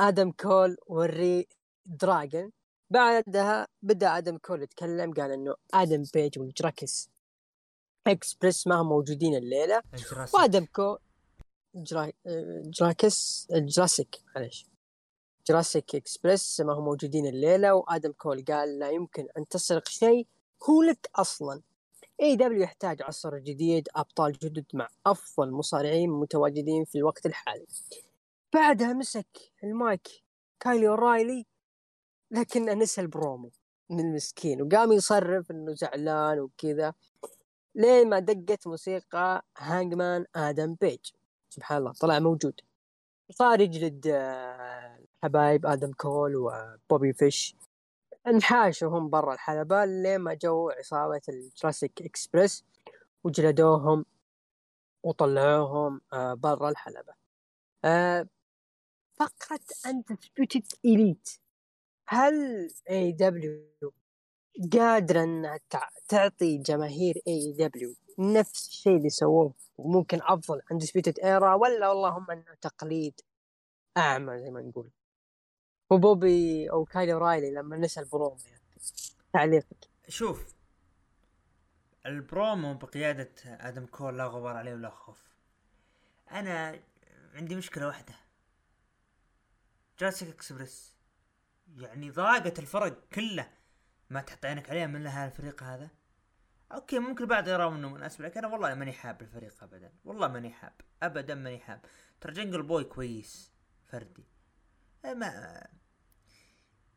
[0.00, 1.46] آدم كول وال
[1.86, 2.52] reDRagon.
[2.90, 7.10] بعدها بدأ آدم كول يتكلم قال إنه آدم بيج وال Jurassic
[8.06, 9.82] Express ما هم موجودين الليلة.
[9.94, 10.34] ال Jurassic.
[10.34, 10.98] وآدم كول
[11.74, 12.12] جرا...
[12.64, 14.66] جراكس Jurassic معلش
[15.48, 17.74] Jurassic Express ما هم موجودين الليلة.
[17.74, 20.26] وآدم كول قال لا يمكن أن تسرق شيء
[20.70, 21.62] هو لك أصلا.
[22.20, 27.66] AEW يحتاج عصر جديد أبطال جدد مع أفضل مصارعين متواجدين في الوقت الحالي.
[28.54, 30.08] بعدها مسك المايك
[30.60, 31.46] كايلي أورايلي
[32.30, 33.50] لكن نسى البرومو
[33.90, 36.94] من المسكين وقام يصرف إنه زعلان وكذا
[37.74, 40.98] لين ما دقت موسيقى هانجمان آدم بيج
[41.50, 42.60] سبحان الله طلع موجود.
[43.30, 47.56] صار يجلد آه، حبايب آدم كول وبوبي فيش.
[48.26, 52.64] انحاشوا هم برا الحلبة لين ما جو عصابة ال Jurassic Express
[53.24, 54.04] وجلدوهم
[55.02, 57.14] وطلعوهم آه، برا الحلبة.
[59.18, 61.38] فقرة Undisputed Elite.
[62.08, 63.92] هل اي دبليو
[64.72, 71.92] قادرة إنها تع- تعطي جماهير AEW نفس الشيء اللي سووه وممكن أفضل Undisputed Era ولا
[71.92, 73.20] اللهم إنه تقليد
[73.96, 74.90] أعمى زي ما نقول؟
[75.90, 78.62] وبوبي أو كايلي رايلي لما نسى البرومو يعني
[79.32, 79.88] تعليقك.
[80.08, 80.54] شوف
[82.06, 85.28] البرومو بقيادة آدم كول لا غبار عليه ولا خوف.
[86.30, 86.80] أنا
[87.34, 88.14] عندي مشكلة واحدة.
[90.00, 90.96] Jurassic Express
[91.76, 93.50] يعني ضاقت الفرق كله.
[94.10, 95.90] ما تحط عينك عليه من لها الفريق هذا.
[96.72, 99.92] okay ممكن البعض يرى إنه مناسب لكن أنا والله ماني حاب الفريق ابدا.
[100.04, 100.72] والله ماني حاب.
[101.02, 101.80] ابدا ماني حاب.
[102.20, 103.52] ترى جنجل بوي كويس.
[103.86, 104.24] فردي.
[105.04, 105.62] أه ما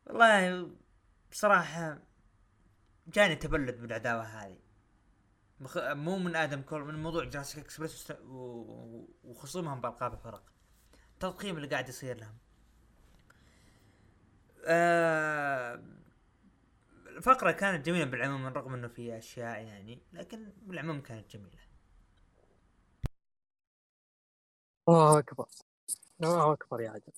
[0.06, 0.70] والله
[1.32, 2.00] بصراحة
[3.08, 4.60] جاني تبلد من العداوة هذه.
[5.60, 5.78] مخ...
[5.78, 7.68] مو من آدم كول من موضوع Jurassic.
[8.24, 10.44] و- وخصومهم بألقاب الفرق.
[11.14, 12.38] التضخيم اللي قاعد يصير لهم.
[14.66, 15.84] آه...
[17.08, 21.60] الفقرة كانت جميلة بالعموم رغم إنه في أشياء يعني لكن بالعموم كانت جميلة.
[24.90, 25.46] الله أكبر.
[26.24, 27.14] الله أكبر يا عدم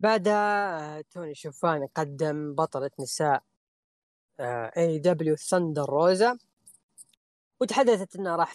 [0.00, 3.42] بعدها آه، توني شوفان قدم بطلة نساء
[4.76, 6.38] AEW ثندر روزا
[7.60, 8.54] وتحدثت إنها راح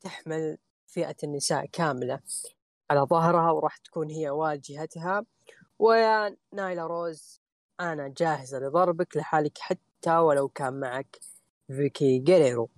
[0.00, 2.20] تحمل فئة النساء كاملة
[2.90, 5.24] على ظهرها وراح تكون هي واجهتها.
[5.80, 7.40] ويا نايلا روز
[7.80, 11.18] أنا جاهزة لضربك لحالك حتى ولو كان معك
[11.68, 12.70] فيكي جيريرو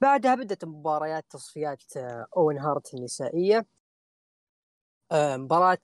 [0.00, 3.66] بعدها بدأت مباريات تصفيات آه، أوين هارت النسائية.
[5.12, 5.78] آه، مباراة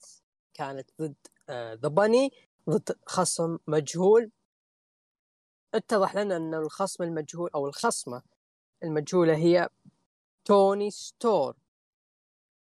[0.53, 1.15] كانت ضد
[1.49, 2.31] ذا باني
[2.69, 4.31] ضد خصم مجهول.
[5.73, 8.21] اتضح لنا أن الخصم المجهول أو الخصمة
[8.83, 9.69] المجهولة هي
[10.45, 11.55] توني ستورم.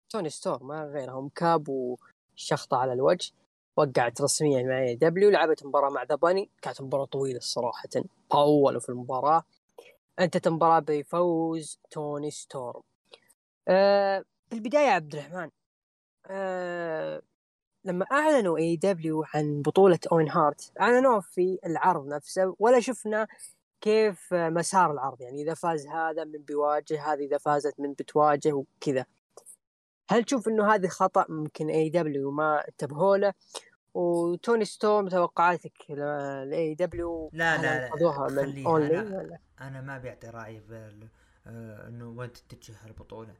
[0.09, 3.33] توني ستورم ما غيرهم cap وشخطة على الوجه.
[3.77, 6.49] وقعت رسميا مع AEW لعبت مباراة مع ذا باني.
[6.61, 7.89] كانت مباراة طويلة صراحة
[8.29, 9.43] طولوا في المباراة.
[10.19, 12.81] انتهت المباراة بفوز توني ستورم.
[13.67, 15.49] أه في البداية عبد الرحمن.
[16.27, 17.21] أه
[17.85, 23.27] لما أعلنوا AEW عن بطولة اوين هارت اعلنوها في العرض نفسه ولا شفنا
[23.81, 25.21] كيف مسار العرض.
[25.21, 29.05] يعني إذا فاز هذا من بيواجه هذه إذا فازت من بتواجه وكذا.
[30.09, 33.33] هل تشوف إنه هذه خطأ ممكن AEW ما انتبهوا له؟
[33.93, 35.91] وتوني ستورم توقعاتك
[36.45, 41.09] ل AEW لا لا لا من أونلي أنا, ولا؟ أنا ما بيعطي رايي بال...
[41.47, 43.35] آه إنه وين تتجه البطولة.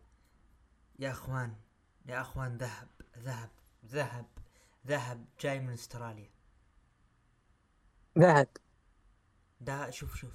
[1.00, 1.56] يا إخوان
[2.06, 2.88] يا إخوان ذهب
[3.20, 3.50] ذهب
[3.86, 4.26] ذهب
[4.88, 6.30] ذهب جاي من أستراليا.
[8.20, 8.48] ذهب.
[9.62, 10.34] ده شوف شوف.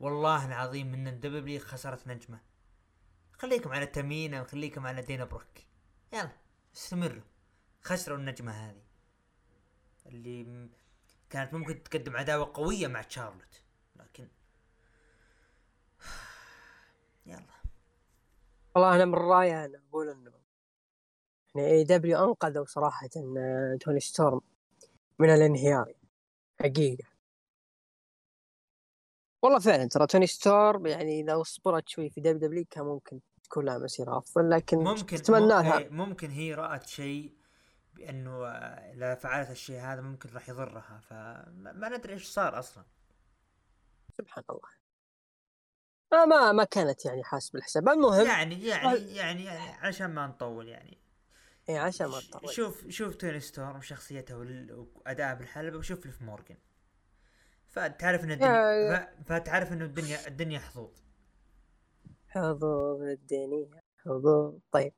[0.00, 2.40] والله العظيم إن الدبليو خسرت نجمة.
[3.42, 5.58] خليكم على تمينا وخليكم على دينا بروك.
[6.12, 6.30] يلا
[6.76, 7.22] استمروا.
[7.80, 8.82] خسروا النجمة هذه.
[10.06, 10.68] اللي
[11.30, 13.62] كانت ممكن تقدم عداوة قوية مع تشارلوت.
[13.96, 14.28] لكن
[17.26, 17.62] يلا.
[18.74, 20.32] والله أنا من رأيي أنا أقول إنه
[21.54, 24.40] يعني AEW أنقذوا صراحة آه، توني ستورم
[25.18, 25.94] من الانهيار.
[26.60, 27.04] حقيقة.
[29.42, 33.20] والله فعلا ترى توني ستورم يعني لو صبرت شوي في WWE كان ممكن.
[33.52, 34.18] تكون لها مسيرة.
[34.18, 37.32] افضل لكن ممكن اتمنى لها ممكن, هي رأت شيء
[37.94, 41.00] بأنه آه، إذا فعلت الشيء هذا ممكن راح يضرها.
[41.10, 42.84] فما ما ندري إيش صار أصلا.
[44.18, 44.68] سبحان الله.
[46.12, 50.68] ما ما ما كانت يعني حاسب الحساب المهم يعني يعني يعني يعني عشان ما نطول
[50.68, 50.98] يعني.
[51.68, 56.56] إيه عشان ما تطول شوف شوف توني ستورم شخصيته وأداءه بالحلبة وشوف ليف مورجن
[57.68, 61.02] فتعرف إن الدنيا فتعرف انه الدنيا الدنيا حظوظ.
[62.34, 64.92] حظوظ الدنيا حظوظ طيب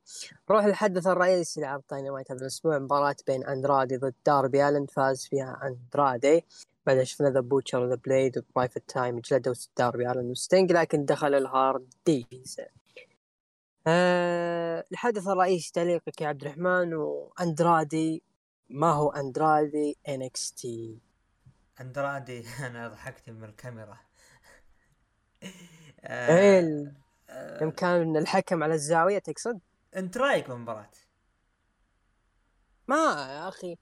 [0.49, 5.59] نروح للحدث الرئيسي لعرض داينامايت هذا الأسبوع مباراة بين اندرادي ضد داربي الن فاز فيها
[5.63, 6.45] اندرادي
[6.85, 11.05] بعدها شفنا The Butcher و The Blade و Private Time جلدوا داربي الن وستينج لكن
[11.05, 12.61] دخل ال Hardys
[13.87, 18.23] آه الحدث الرئيسي تعليقك يا عبد الرحمن واندرادي
[18.69, 20.99] ما هو اندرادي NXT
[21.81, 23.97] اندرادي أنا ضحكت من الكاميرا.
[25.43, 27.04] إيه آه
[27.61, 29.59] يوم كان الحكم على الزاوية تقصد؟
[29.95, 30.89] أنت رأيك بالمباراة؟
[32.87, 32.95] ما
[33.29, 33.77] يا أخي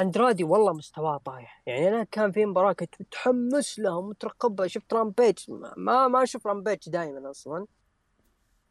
[0.00, 1.62] اندرادي والله مستواه طايح.
[1.66, 4.66] يعني أنا كان في مباراة كنت متحمس لها ومترقبها.
[4.66, 5.38] شفت Rampage
[5.76, 7.66] ما ما أشوف Rampage دائما أصلا.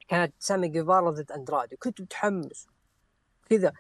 [0.08, 2.68] كانت سامي جيفارا ضد اندرادي كنت متحمس.
[3.50, 3.74] كذا.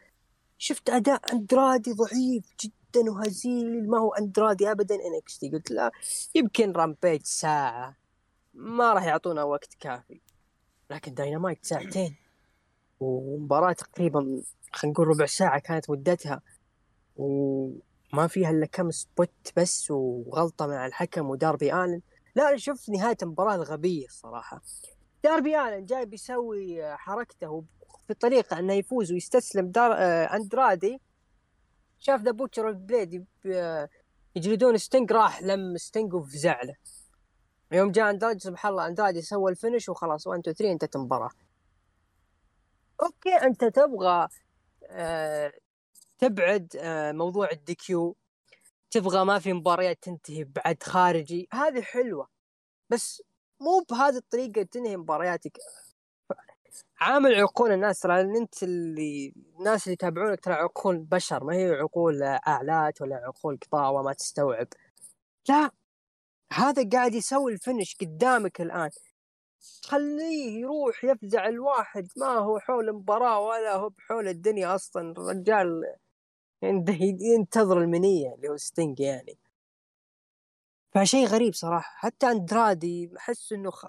[0.57, 3.89] شفت أداء اندرادي ضعيف جدا وهزيل.
[3.89, 5.91] ما هو اندرادي ابدا NXT قلت لا
[6.35, 8.04] يمكن Rampage ساعة.
[8.55, 10.21] ما راح يعطونا وقت كافي.
[10.89, 12.15] لكن داينامايت ساعتين.
[12.99, 14.41] ومباراة تقريبا
[14.71, 16.41] خلينا نقول ربع ساعة كانت مدتها
[17.15, 22.01] وما فيها إلا كم spot بس وغلطة مع الحكم وداربي آلن.
[22.35, 24.61] لا شفت نهاية المباراة الغبية الصراحة
[25.23, 27.63] داربي آلن جاي بيسوي حركته
[28.07, 31.01] في طريقة إنه يفوز ويستسلم دار آه، أندرادي.
[31.99, 33.25] شاف The Butcher Blade
[34.35, 36.75] يجلدون ستينج راح لم ستينج وفزع له.
[37.75, 41.29] يوم جاء اندرادي سبحان الله اندرادي سوى ال finish وخلاص 1 2 3 انتهت المباراة
[43.03, 44.27] okay أنت تبغى
[44.89, 45.53] آه
[46.17, 48.15] تبعد آه موضوع ال DQ
[48.91, 52.27] تبغى ما في مباريات تنتهي بعد خارجي هذه حلوة.
[52.89, 53.23] بس
[53.61, 55.57] مو بهذه الطريقة تنهي مبارياتك.
[57.01, 62.23] عامل عقول الناس ترى أنت اللي الناس اللي يتابعونك ترى عقول بشر ما هي عقول
[62.23, 64.67] أعلات ولا عقول قطاوة ما تستوعب.
[65.49, 65.71] لا.
[66.53, 68.89] هذا قاعد يسوي ال finish قدامك الآن.
[69.83, 75.11] خليه يروح يفزع الواحد ما هو حول المباراة ولا هو بحول الدنيا أصلا.
[75.11, 75.95] الرجال
[77.21, 79.37] ينتظر المنية اللي هو ستينج يعني.
[80.91, 81.95] فشيء غريب صراحة.
[81.97, 83.85] حتى أندرادي أحس إنه خ...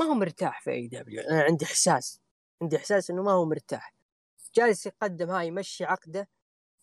[0.00, 2.20] ما هو مرتاح في AEW أنا عندي إحساس
[2.62, 3.94] عندي إحساس إنه ما هو مرتاح.
[4.54, 6.28] جالس يقدم هاي يمشي عقده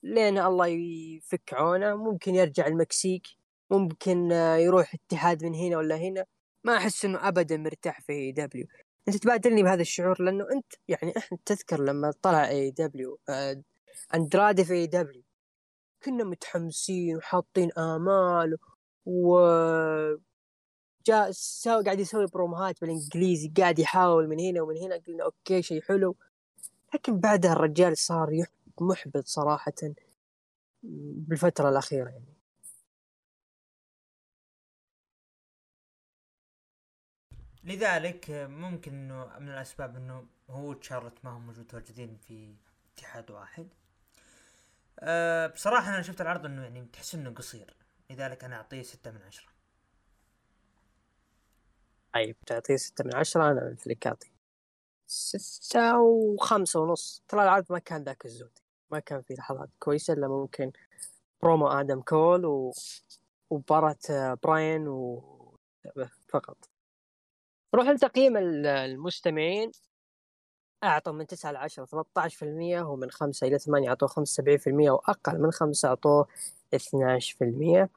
[0.04, 1.96] لين الله يفك عونه.
[1.96, 3.28] ممكن يرجع المكسيك.
[3.72, 6.26] ممكن آه، يروح اتحاد من هنا ولا هنا.
[6.64, 8.68] ما أحس إنه ابدا مرتاح في AEW
[9.08, 13.20] أنت تبادلني بهذا الشعور لأنه أنت يعني إحنا تذكر لما طلع اي دبليو
[14.16, 15.24] أندرادي في اي دبليو
[16.04, 18.58] كنا متحمسين وحاطين آمال
[19.06, 19.40] و
[21.08, 24.96] جاء سو قاعد يسوي بروموهات بالإنجليزي قاعد يحاول من هنا ومن هنا.
[25.08, 26.16] قلنا okay شيء حلو.
[26.94, 28.46] لكن بعدها الرجال صار
[28.82, 29.74] محبط صراحة
[30.84, 32.31] بالفترة الأخيرة يعني.
[37.64, 42.56] لذلك ممكن إنه من الأسباب إنه هو وتشارلوت ما هم متواجدين في
[42.94, 43.68] اتحاد واحد.
[45.00, 47.76] أه بصراحة أنا شفت العرض إنه يعني تحس إنه قصير.
[48.10, 49.52] لذلك أنا أعطيه ستة من عشرة.
[52.14, 54.32] طيب تعطيه ستة من عشرة أنا مثلك أعطي
[55.08, 57.24] ستة وخمسة ونص.
[57.28, 58.60] ترى العرض ما كان ذاك الزود.
[58.92, 60.72] ما كان في لحظات كويسة إلا ممكن
[61.42, 62.74] برومو آدم كول و...
[63.50, 65.22] ومباراة آه، براين و
[66.30, 66.71] فقط.
[67.74, 69.72] نروح لتقييم ال- المستمعين.
[70.84, 75.88] أعطوا من 9 ل 10 13% ومن 5 إلى 8 أعطوه 75% وأقل من 5
[75.90, 76.28] أعطوه
[76.76, 77.90] 12%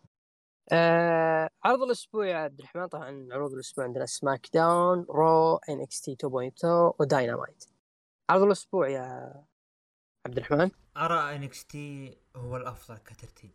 [0.72, 6.95] آه عرض الأسبوع يا عبد الرحمن طبعا عروض الأسبوع عندنا سماك داون رو NXT 2.0
[7.01, 7.64] وداينامايت.
[8.31, 9.35] عرض الأسبوع يا
[10.27, 10.70] عبد الرحمن.
[10.97, 13.51] أرى NXT هو الأفضل كترتيب.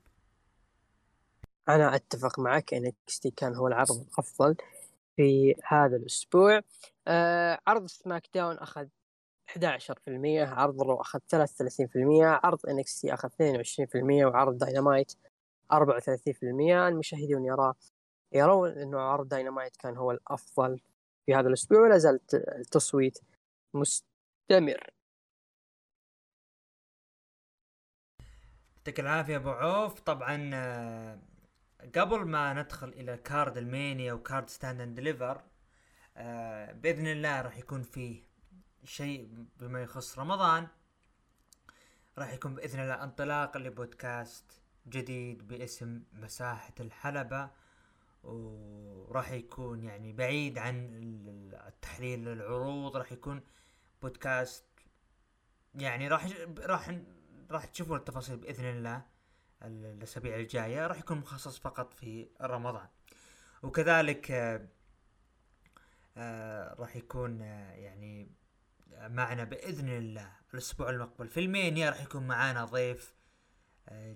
[1.70, 4.56] أنا أتفق معك NXT كان هو العرض الأفضل.
[5.20, 6.62] في هذا الأسبوع.
[7.08, 8.88] آه عرض سماك داون أخذ
[9.48, 15.14] 11% عرض رو أخذ 33% عرض NXT أخذ 22% وعرض داينامايت
[15.74, 17.74] 34% المشاهدون يرى
[18.32, 20.82] يرون إنه عرض داينامايت كان هو الأفضل
[21.26, 23.20] في هذا الأسبوع ولا زال التصويت
[23.74, 24.94] مستمر.
[28.78, 30.00] يعطيك العافية أبو عوف.
[30.00, 31.20] طبعا آه،
[31.96, 35.42] قبل ما ندخل إلى card رسلمانيا و card Stand and Deliver
[36.74, 38.24] بإذن الله راح يكون فيه
[38.84, 40.68] شيء بما يخص رمضان.
[42.18, 47.50] راح يكون بإذن الله انطلاق لبودكاست جديد باسم مساحة الحلبة.
[48.24, 50.90] وراح يكون يعني بعيد عن
[51.68, 53.42] التحليل العروض راح يكون
[54.02, 54.66] بودكاست
[55.76, 56.28] يعني راح
[56.60, 57.00] راح
[57.52, 59.06] راح تشوفون التفاصيل بإذن الله.
[59.64, 62.88] الأسابيع الجاية راح يكون مخصص فقط في رمضان.
[63.64, 64.68] وكذلك آه،
[66.18, 68.32] آه، راح يكون آه، يعني
[68.98, 71.28] معنا بإذن الله الأسبوع المقبل.
[71.28, 73.14] في رسلمانيا راح يكون معانا ضيف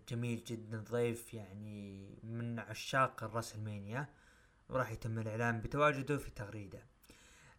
[0.10, 4.08] جميل جدا ضيف يعني من عشاق الرسلمانيا
[4.70, 6.84] وراح يتم الإعلان بتواجده في تغريدة.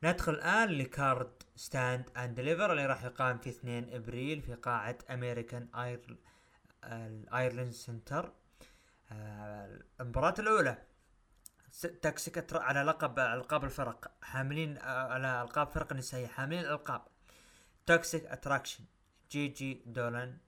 [0.04, 4.98] ندخل الآن ل card Stand and Deliver اللي راح يقام في 2 إبريل في قاعة
[5.10, 6.16] American Air
[6.86, 8.32] الـ Airlines Center
[10.00, 10.82] المباراة الأولى.
[12.02, 17.02] Toxic على لقب ألقاب الفرق حاملين آه، على ألقاب فرق نسائية حاملين الألقاب.
[17.86, 18.84] توكسيك أتراكشن
[19.30, 20.38] جي جي دولان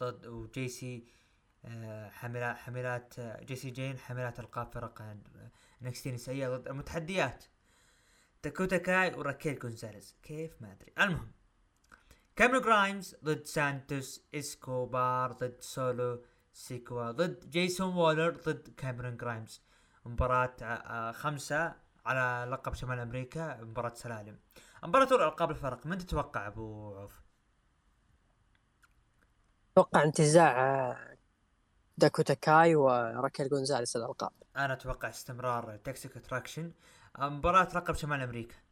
[0.00, 1.06] ضد وجي سي
[1.64, 5.16] آه، حاملات حاملات آه، جي سي جين حاملات ألقاب فرق
[5.82, 7.44] نكستي نسائية ضد المتحديات.
[8.44, 10.92] داكوتا كاي وراكيل جونزاليز كيف؟ ما أدري.
[10.98, 11.32] المهم
[12.38, 19.62] كاميرون جرايمز ضد سانتوس اسكوبار ضد سولو سيكوا ضد جيسون وولر ضد كاميرون جرايمز
[20.04, 21.74] مباراة آه، آه، خمسة
[22.06, 24.38] على لقب شمال أمريكا مباراة سلالم.
[24.84, 27.20] مباراة ألقاب الفرق من تتوقع أبو عوف؟
[29.72, 31.16] أتوقع انتزاع آه،
[31.96, 34.32] داكوتا كاي وراكيل جونزاليس الألقاب.
[34.56, 36.72] أنا أتوقع استمرار Toxic Attraction.
[37.18, 38.67] مباراة لقب شمال أمريكا.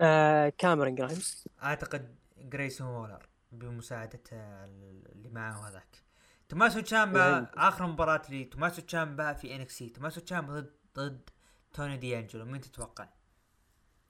[0.00, 6.04] آه كاميرون جرايمز أعتقد جريسون وولر بمساعدة اللي معه هذاك.
[6.48, 11.30] توماسو تشامبا آخر مباراة لي توماسو تشامبا في NXT توماسو تشامبا ضد ضد
[11.72, 13.08] توني دي انجلو مين تتوقع؟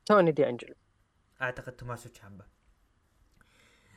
[0.07, 0.75] توني دي انجلو
[1.43, 2.45] أعتقد توماسو تشامبا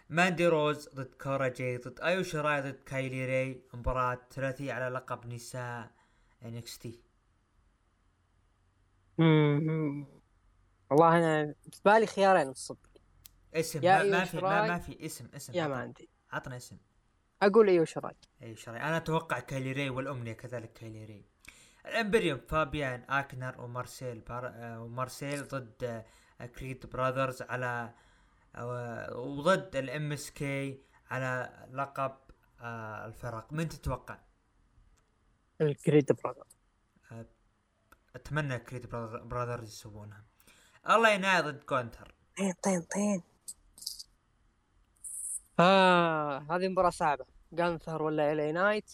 [0.10, 5.28] ماندي روز ضد كورا جي ضد ايو شراي ضد كايلي ري مباراة ثلاثية على لقب
[5.28, 5.92] نساء
[6.46, 7.00] NXT
[10.90, 12.88] والله أنا في بالي خيارين الصدق.
[13.54, 16.10] اسم ما, ما في ما, ما في اسم اسم يا ما عندي.
[16.32, 16.78] عطنا اسم.
[17.42, 18.16] أقول ايو شراي.
[18.42, 18.82] ايو شراي.
[18.82, 21.26] أنا أتوقع كايلي ري والأمنية كذلك كايلي ري.
[21.86, 24.48] الإمبريوم فابيان آيكنر ومارسيل بار...
[24.48, 26.06] آه، ومارسيل ضد
[26.42, 27.94] آه، كريد براذرز على
[28.56, 32.18] آه، وضد ال MSK على لقب
[32.62, 33.54] الفرق.
[33.54, 34.20] من تتوقع؟
[35.62, 36.58] الكريد براذرز.
[38.16, 40.26] أتمنى كريد براذرز يسوونها.
[40.90, 42.16] LA Knight ضد جانثر.
[42.38, 43.24] طين طين طين.
[45.60, 47.26] آه هذه مباراة صعبة.
[47.52, 48.92] جانثر ولا LA Knight؟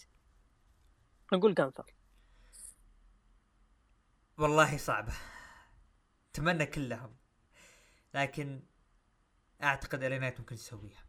[1.32, 1.94] نقول جانثر.
[4.38, 5.12] والله صعبة.
[6.30, 7.16] أتمنى كلهم.
[8.14, 8.62] لكن
[9.62, 11.04] أعتقد LA Knight ممكن يسويها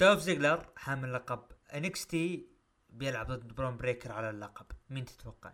[0.00, 2.48] دولف زيجلر حامل لقب NXT
[2.90, 4.66] بيلعب ضد برون بريكر على اللقب.
[4.90, 5.52] مين تتوقع؟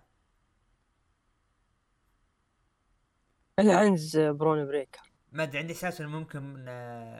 [3.59, 5.01] العنز برون بريكر
[5.33, 6.65] ما أدري عندي إحساس إنه ممكن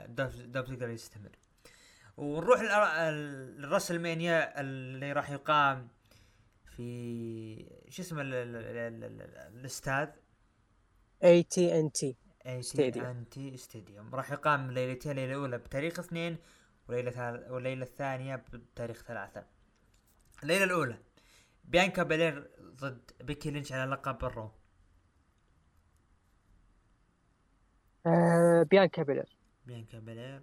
[0.09, 1.31] دولف دولف يقدر يستمر.
[2.17, 5.87] ونروح لل WrestleMania اللي راح يقام
[6.75, 8.21] في شو اسمه
[9.55, 10.09] الأستاذ؟
[11.23, 15.99] اي تي ان تي اي تي ان تي ستاديوم راح يقام ليلتين الليلة الاولى بتاريخ
[15.99, 16.37] اثنين
[16.89, 19.45] وليلة والليله الثانية بتاريخ ثلاثة.
[20.43, 20.97] الليلة الأولى
[21.63, 24.51] بيانكا بيلير ضد بيكي لينش على لقب ال Raw.
[28.07, 30.41] آه بيانكا بيلر بيانكا بيلر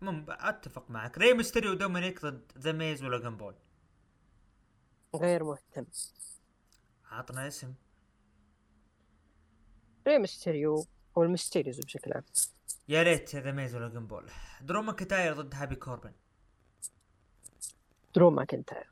[0.00, 1.18] مم أتفق معك.
[1.18, 3.54] ري ميستيريو ودومينيك ضد ذا ميز ولوجان بول.
[5.16, 5.86] غير مهتم.
[7.10, 7.74] عطنا اسم.
[10.06, 10.86] ري ميستيريو
[11.16, 12.24] أو الميستيريوز بشكل عام.
[12.88, 14.30] يا ريت ذا ميز ولوجان بول.
[14.60, 16.12] درو ماكنتاير ضد هابي كوربن.
[18.14, 18.90] درو ماكنتاير.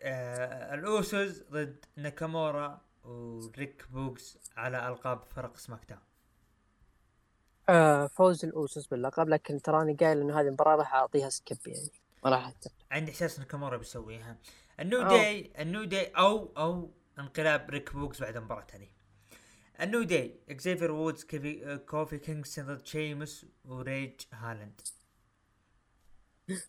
[0.00, 2.85] آه الاوسوس ضد ناكامورا.
[3.06, 6.00] وريك بوغز على ألقاب فرق SmackDown.
[7.68, 11.90] آه فوز الاوسوس باللقب لكن تراني قايل إنه هذه المباراة راح أعطيها skip يعني
[12.24, 12.52] ما راح
[12.90, 14.36] عندي إحساس إن ناكامورا بيسويها.
[14.80, 18.88] ال New Day ال New Day أو أو انقلاب ريك بوغز بعد المباراة هذه.
[19.80, 24.80] ال New Day إكزيفير وودز كيفي كوفي كينغستون ضد شيمس وريدج هولاند.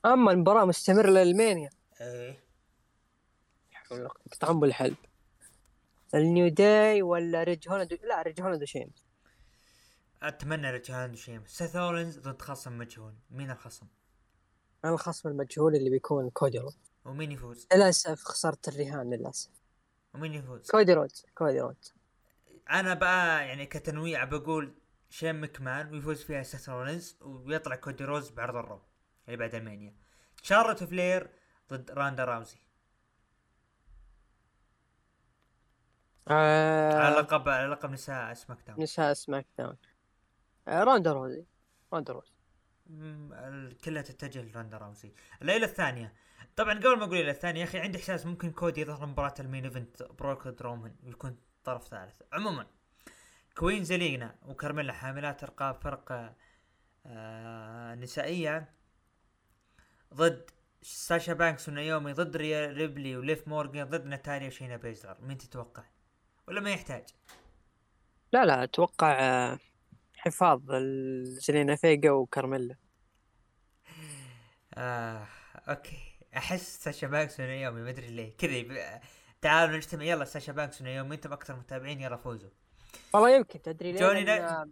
[0.06, 1.70] أما المباراة مستمرة لل Mania.
[2.02, 2.40] إيه.
[4.32, 4.96] قطعان بالحلب
[6.16, 9.06] ال New Day ولا ريدج هولاند لا ريدج هولاند وشيمس
[10.24, 13.14] أتمنى ريدج هولاند وشيمس سيث رولينز ضد خصم مجهول.
[13.32, 13.88] مين الخصم؟
[14.86, 19.52] الخصم المجهول اللي بيكون كودي رودز ومين يفوز؟ للأسف خسرت الرهان للأسف.
[20.14, 21.94] ومين يفوز؟ كودي رودز كودي رودز
[22.70, 24.74] أنا بقى يعني كتنويع بقول
[25.10, 28.82] شين مكمان ويفوز فيها سيث رولينز ويطلع كودي رودز بعرض ال Raw
[29.28, 29.96] اللي بعد ال Mania.
[30.42, 31.30] شارلوت فلير
[31.70, 32.58] ضد روندا راوزي.
[36.32, 38.82] آه على لقب على لقب نساء سماك داون.
[38.84, 39.78] نساء سماك داون.
[40.68, 41.46] آه روندا روزي.
[41.94, 42.32] روندا روزي.
[43.84, 46.14] كلها تتجه لروندا راوزي الليلة الثانية.
[46.56, 49.45] طبعا قبل ما أقول الليلة الثانية يا أخي عندي إحساس ممكن كودي يظهر مباراة ال
[49.45, 52.22] main event بروك ضد رومان ويكون طرف ثالث.
[52.34, 52.68] عموما
[53.58, 56.36] كوين زيلينا وكارميلا حاملات القاب فرق
[57.06, 58.74] آه نسائية
[60.14, 60.50] ضد
[60.82, 65.18] ساشا بانكس ونايومي ضد ريا ريبلي وليف مورجان ضد ناتاليا وشاينا بيزلر.
[65.22, 65.84] مين تتوقع؟
[66.48, 67.04] ولا ما يحتاج؟
[68.34, 69.60] لا لا أتوقع آه،
[70.18, 70.62] حفاظ
[71.24, 72.76] زيلينا فيجا وكارميلا.
[74.74, 75.28] آه
[75.70, 75.98] أوكي.
[76.38, 78.38] أحس ساشا بانكس ونايومي ما أدري ليه.
[78.38, 79.02] كذا يب-
[79.42, 82.50] تعالوا نجتمع يلا ساشا بانكس ونايومي أنتم أكثر متابعين يلا فوزوا.
[83.14, 84.66] والله يمكن تدري ليه؟ جوني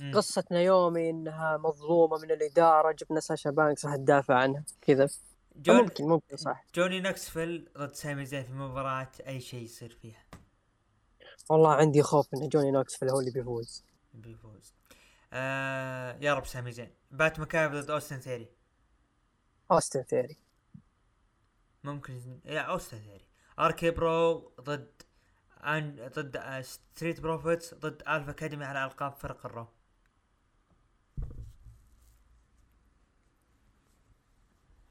[0.00, 0.14] مم.
[0.14, 5.08] قصة نايومي إنها مظلومة من الإدارة جبنا ساشا بانكس راح تدافع عنها كذا.
[5.56, 6.64] جون ممكن ممكن صح.
[6.74, 10.22] جوني نوكسفيل ضد سامي زين في مباراة أي شيء يصير فيها.
[11.48, 13.84] والله عندي خوف إن جوني نوكسفيل هو اللي بيفوز
[14.14, 14.74] بيفوز
[15.32, 16.90] آه يا رب سامي زين.
[17.10, 18.48] بات مكايف ضد أوستن ثيري.
[19.70, 20.36] أوستن ثيري.
[21.84, 23.26] ممكن يا أوستن ثيري.
[23.58, 25.02] RK-Bro ضد
[25.64, 26.10] أن...
[26.14, 29.66] ضد آه، Street Profits ضد Alpha Academy على ألقاب فرق ال Raw.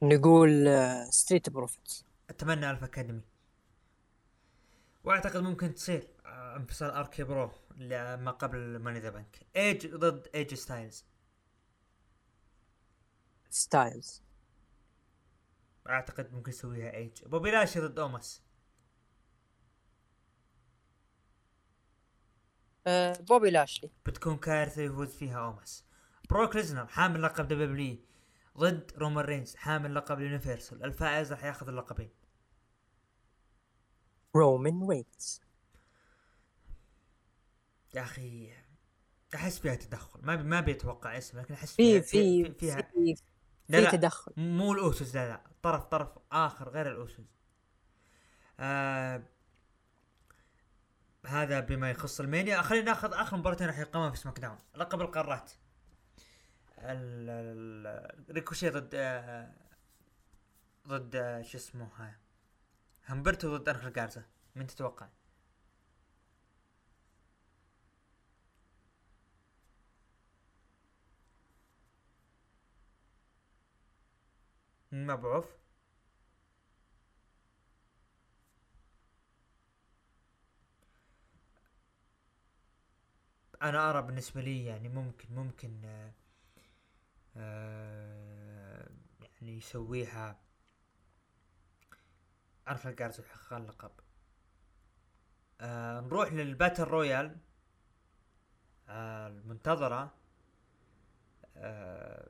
[0.01, 0.67] نقول
[1.09, 2.05] Street Profits.
[2.29, 3.21] أتمنى Alpha Academy.
[5.07, 7.51] وأعتقد ممكن تصير آه، انفصال RK-Bro
[8.15, 11.05] ما قبل Money in the Bank ايج ضد اي جي ستايلز
[13.49, 14.23] ستايلز
[15.89, 18.41] أعتقد ممكن يسويها ايج بوبي لاشلي ضد اوموس
[22.87, 23.91] آه بوبي لاشلي.
[24.05, 25.85] بتكون كارثة يفوز فيها اوموس
[26.29, 27.97] بروك ليزنر حامل لقب WWE
[28.57, 30.83] ضد رومان رينز حامل لقب ال Universal.
[30.83, 32.09] الفائز راح ياخذ اللقبين.
[34.37, 35.41] رومان رينز
[37.93, 38.53] يا أخي
[39.35, 40.19] أحس فيها تدخل.
[40.23, 43.15] ما بي ما بيتوقع اسم لكن أحس في فيها في فيها في
[43.69, 44.31] لا في تدخل.
[44.37, 45.41] مو الأوسوس لا لا.
[45.61, 47.25] طرف طرف آخر غير الأوسوس.
[48.59, 49.23] آه
[51.25, 52.61] هذا بما يخص ال Mania.
[52.61, 54.57] خلينا ناخذ آخر مباراتين راح يقامون في SmackDown.
[54.75, 55.51] لقب القارات.
[56.79, 59.51] ال- ال- ريكوشي ضد آه
[60.87, 62.11] ضد آه شو اسمه هاي؟
[63.07, 64.23] همبرتو ضد انخل جارزا
[64.55, 65.07] من تتوقع؟
[74.91, 75.45] ما بعرف
[83.61, 86.11] أنا أرى بالنسبة لي يعني ممكن ممكن آه
[87.37, 88.89] آه
[89.41, 90.39] يعني يسويها
[92.67, 93.91] عرف الجارز يحقق اللقب
[95.61, 97.37] آه نروح للباتل رويال.
[98.89, 100.13] آه المنتظرة.
[101.55, 102.29] آه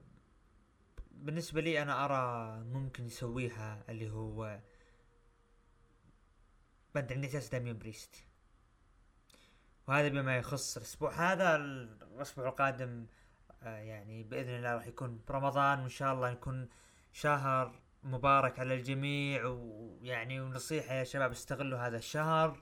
[1.11, 4.59] بالنسبة لي أنا أرى ممكن يسويها اللي هو
[6.95, 8.15] عندي أساس داميان بريست.
[9.87, 13.05] وهذا بما يخص الأسبوع هذا الأسبوع القادم
[13.63, 16.69] آه يعني بإذن الله راح يكون برمضان وإن شاء الله يكون
[17.13, 22.61] شهر مبارك على الجميع ويعني ونصيحة يا شباب استغلوا هذا الشهر.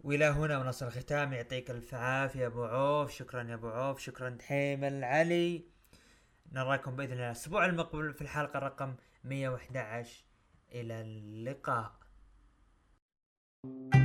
[0.00, 1.32] وإلى هنا ونصل الختام.
[1.32, 3.10] يعطيك ألف عافية أبو عوف.
[3.10, 4.00] شكرا يا أبو عوف.
[4.00, 5.64] شكرا دحيم العلي.
[6.52, 8.94] نراكم بإذن الله الأسبوع المقبل في الحلقة رقم
[9.24, 10.24] 111
[10.72, 12.04] إلى اللقاء.
[13.64, 14.03] thank you